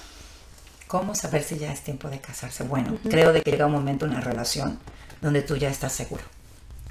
[0.90, 2.64] ¿Cómo saber si ya es tiempo de casarse?
[2.64, 4.80] Bueno, creo de que llega un momento en la relación
[5.20, 6.24] donde tú ya estás seguro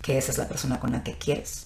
[0.02, 1.66] que esa es la persona con la que quieres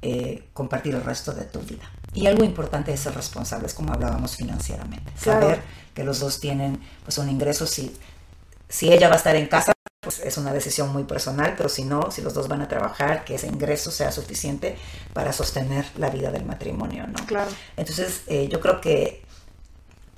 [0.00, 1.90] eh, compartir el resto de tu vida.
[2.12, 5.10] Y algo importante es ser responsables, como hablábamos financieramente.
[5.20, 5.40] Claro.
[5.40, 5.62] Saber
[5.94, 7.66] que los dos tienen pues un ingreso.
[7.66, 7.92] Si,
[8.68, 11.82] si ella va a estar en casa, pues es una decisión muy personal, pero si
[11.82, 14.76] no, si los dos van a trabajar, que ese ingreso sea suficiente
[15.12, 17.26] para sostener la vida del matrimonio, ¿no?
[17.26, 17.50] Claro.
[17.76, 19.24] Entonces, eh, yo creo que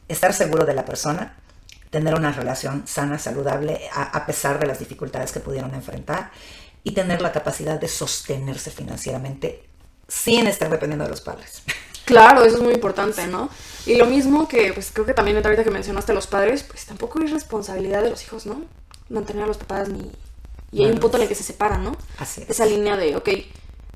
[0.08, 1.34] estar seguro de la persona,
[1.90, 6.30] tener una relación sana, saludable, a, a pesar de las dificultades que pudieron enfrentar,
[6.84, 9.68] y tener la capacidad de sostenerse financieramente
[10.06, 11.62] sin estar dependiendo de los padres.
[12.04, 13.50] Claro, eso es muy importante, ¿no?
[13.84, 16.86] Y lo mismo que, pues creo que también ahorita que mencionaste a los padres, pues
[16.86, 18.62] tampoco es responsabilidad de los hijos, ¿no?
[19.08, 20.12] Mantener a los papás ni...
[20.70, 21.96] Y hay un punto en el que se separan, ¿no?
[22.18, 22.50] Así es.
[22.50, 23.30] Esa línea de, ok,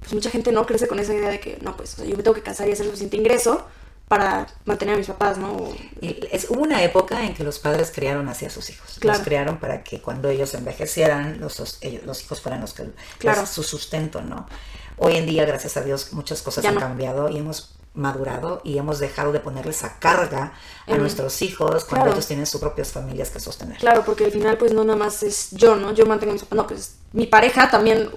[0.00, 2.16] pues mucha gente no crece con esa idea de que, no, pues o sea, yo
[2.16, 3.68] me tengo que casar y hacer suficiente ingreso
[4.10, 5.56] para mantener a mis papás, ¿no?
[6.00, 8.96] Es, hubo una época en que los padres criaron así a sus hijos.
[8.98, 9.16] Claro.
[9.18, 13.46] Los criaron para que cuando ellos envejecieran, los, ellos- los hijos fueran los que Claro.
[13.46, 14.48] su sustento, ¿no?
[14.96, 16.80] Hoy en día, gracias a Dios, muchas cosas Ya han no.
[16.80, 20.54] cambiado y hemos madurado y hemos dejado de ponerles a carga
[20.88, 22.12] a nuestros hijos cuando Claro.
[22.14, 23.78] ellos tienen sus propias familias que sostener.
[23.78, 25.92] Claro, porque al final, pues no nada más es yo, ¿no?
[25.94, 28.10] Yo mantengo a mis papás, no, pues mi pareja también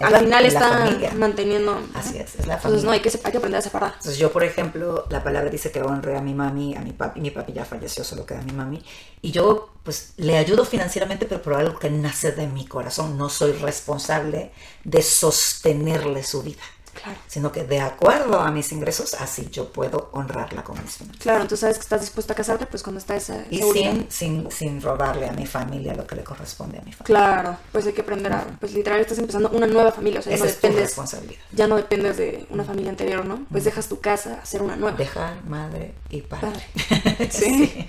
[0.00, 1.12] al la- final la está familia.
[1.12, 1.78] manteniendo.
[1.94, 2.84] Así es, es la Entonces, familia.
[2.84, 3.92] no, hay que, hay que aprender a separar.
[3.96, 7.20] Entonces yo, por ejemplo, la palabra dice que honre a mi mami, a mi papi,
[7.20, 8.82] mi papi ya falleció, solo queda mi mami,
[9.22, 13.28] y yo pues le ayudo financieramente, pero por algo que nace de mi corazón, no
[13.28, 14.52] soy responsable
[14.84, 16.62] de sostenerle su vida,
[17.04, 17.18] Claro.
[17.26, 21.22] sino que de acuerdo a mis ingresos, así yo puedo honrarla con mis finanzas.
[21.22, 24.50] Claro, entonces sabes que estás dispuesta a casarte, pues cuando está esa Y sin, sin,
[24.50, 27.04] sin robarle a mi familia lo que le corresponde a mi familia.
[27.04, 30.30] Claro, pues hay que aprender a, pues literal estás empezando una nueva familia, o sea,
[30.30, 31.42] ya Esa no es tu responsabilidad.
[31.52, 33.44] ya no dependes de una familia anterior, ¿no?
[33.50, 34.96] Pues dejas tu casa, hacer una nueva.
[34.96, 36.48] Dejar madre y padre.
[36.88, 37.28] Padre.
[37.30, 37.86] Sí.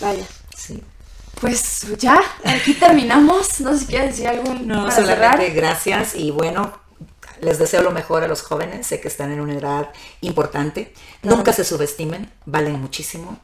[0.00, 0.24] Vaya.
[0.56, 0.82] sí.
[1.40, 3.60] Pues ya, aquí terminamos.
[3.60, 5.50] No sé si quieres decir algo No, para solamente cerrar.
[5.54, 6.72] gracias y bueno,
[7.42, 11.52] les deseo lo mejor a los jóvenes, sé que están en una edad importante, nunca
[11.52, 13.38] se subestimen, valen muchísimo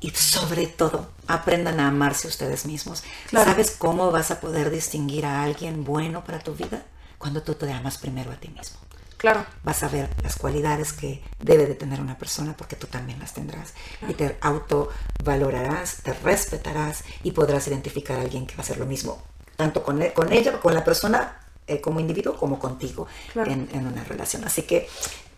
[0.00, 3.04] y sobre todo aprendan a amarse ustedes mismos.
[3.28, 3.50] Claro.
[3.50, 6.82] ¿Sabes cómo vas a poder distinguir a alguien bueno para tu vida?
[7.18, 8.78] Cuando tú te amas primero a ti mismo.
[9.16, 13.20] Claro, Vas a ver las cualidades que debe de tener una persona porque tú también
[13.20, 13.72] las tendrás
[14.08, 18.86] y te autovalorarás, te respetarás y podrás identificar a alguien que va a hacer lo
[18.86, 19.22] mismo,
[19.56, 23.50] tanto con, e- con ella, con la persona eh, como individuo, como contigo Claro.
[23.50, 24.44] en, en una relación.
[24.44, 24.88] Así que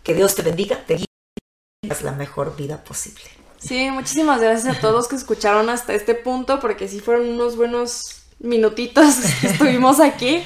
[0.03, 1.05] que Dios te bendiga, te guíe
[1.83, 3.23] y haz la mejor vida posible.
[3.57, 8.23] sí, muchísimas gracias a todos que escucharon hasta este punto, porque sí fueron unos buenos
[8.39, 10.43] minutitos que estuvimos aquí.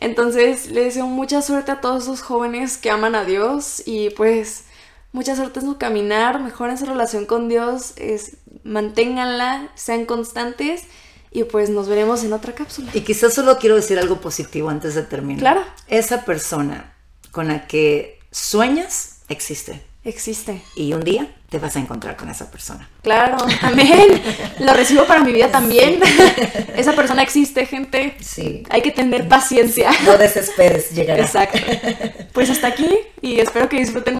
[0.00, 4.64] Entonces, les deseo mucha suerte a todos esos jóvenes que aman a Dios y pues
[5.12, 10.84] mucha suerte en su caminar, mejoren su relación con Dios, es, manténganla, sean constantes
[11.32, 12.90] y pues nos veremos en otra cápsula.
[12.94, 15.40] Y quizás solo quiero decir algo positivo antes de terminar.
[15.40, 15.64] Claro.
[15.88, 16.94] Esa persona
[17.30, 19.82] con la que sueñas existe.
[20.04, 20.62] Existe.
[20.74, 22.88] Y un día te vas a encontrar con esa persona.
[23.02, 24.20] Claro, amén.
[24.60, 26.00] Lo recibo para mi vida también.
[26.76, 28.16] Esa persona existe, gente.
[28.20, 28.64] Sí.
[28.70, 29.90] Hay que tener paciencia.
[30.04, 31.22] No desesperes, llegará.
[31.22, 31.58] Exacto.
[32.32, 32.88] Pues hasta aquí
[33.20, 34.18] y espero que disfruten.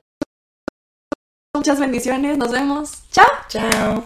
[1.55, 2.37] Muchas bendiciones.
[2.37, 3.05] Nos vemos.
[3.11, 3.27] Chao.
[3.49, 4.05] Chao.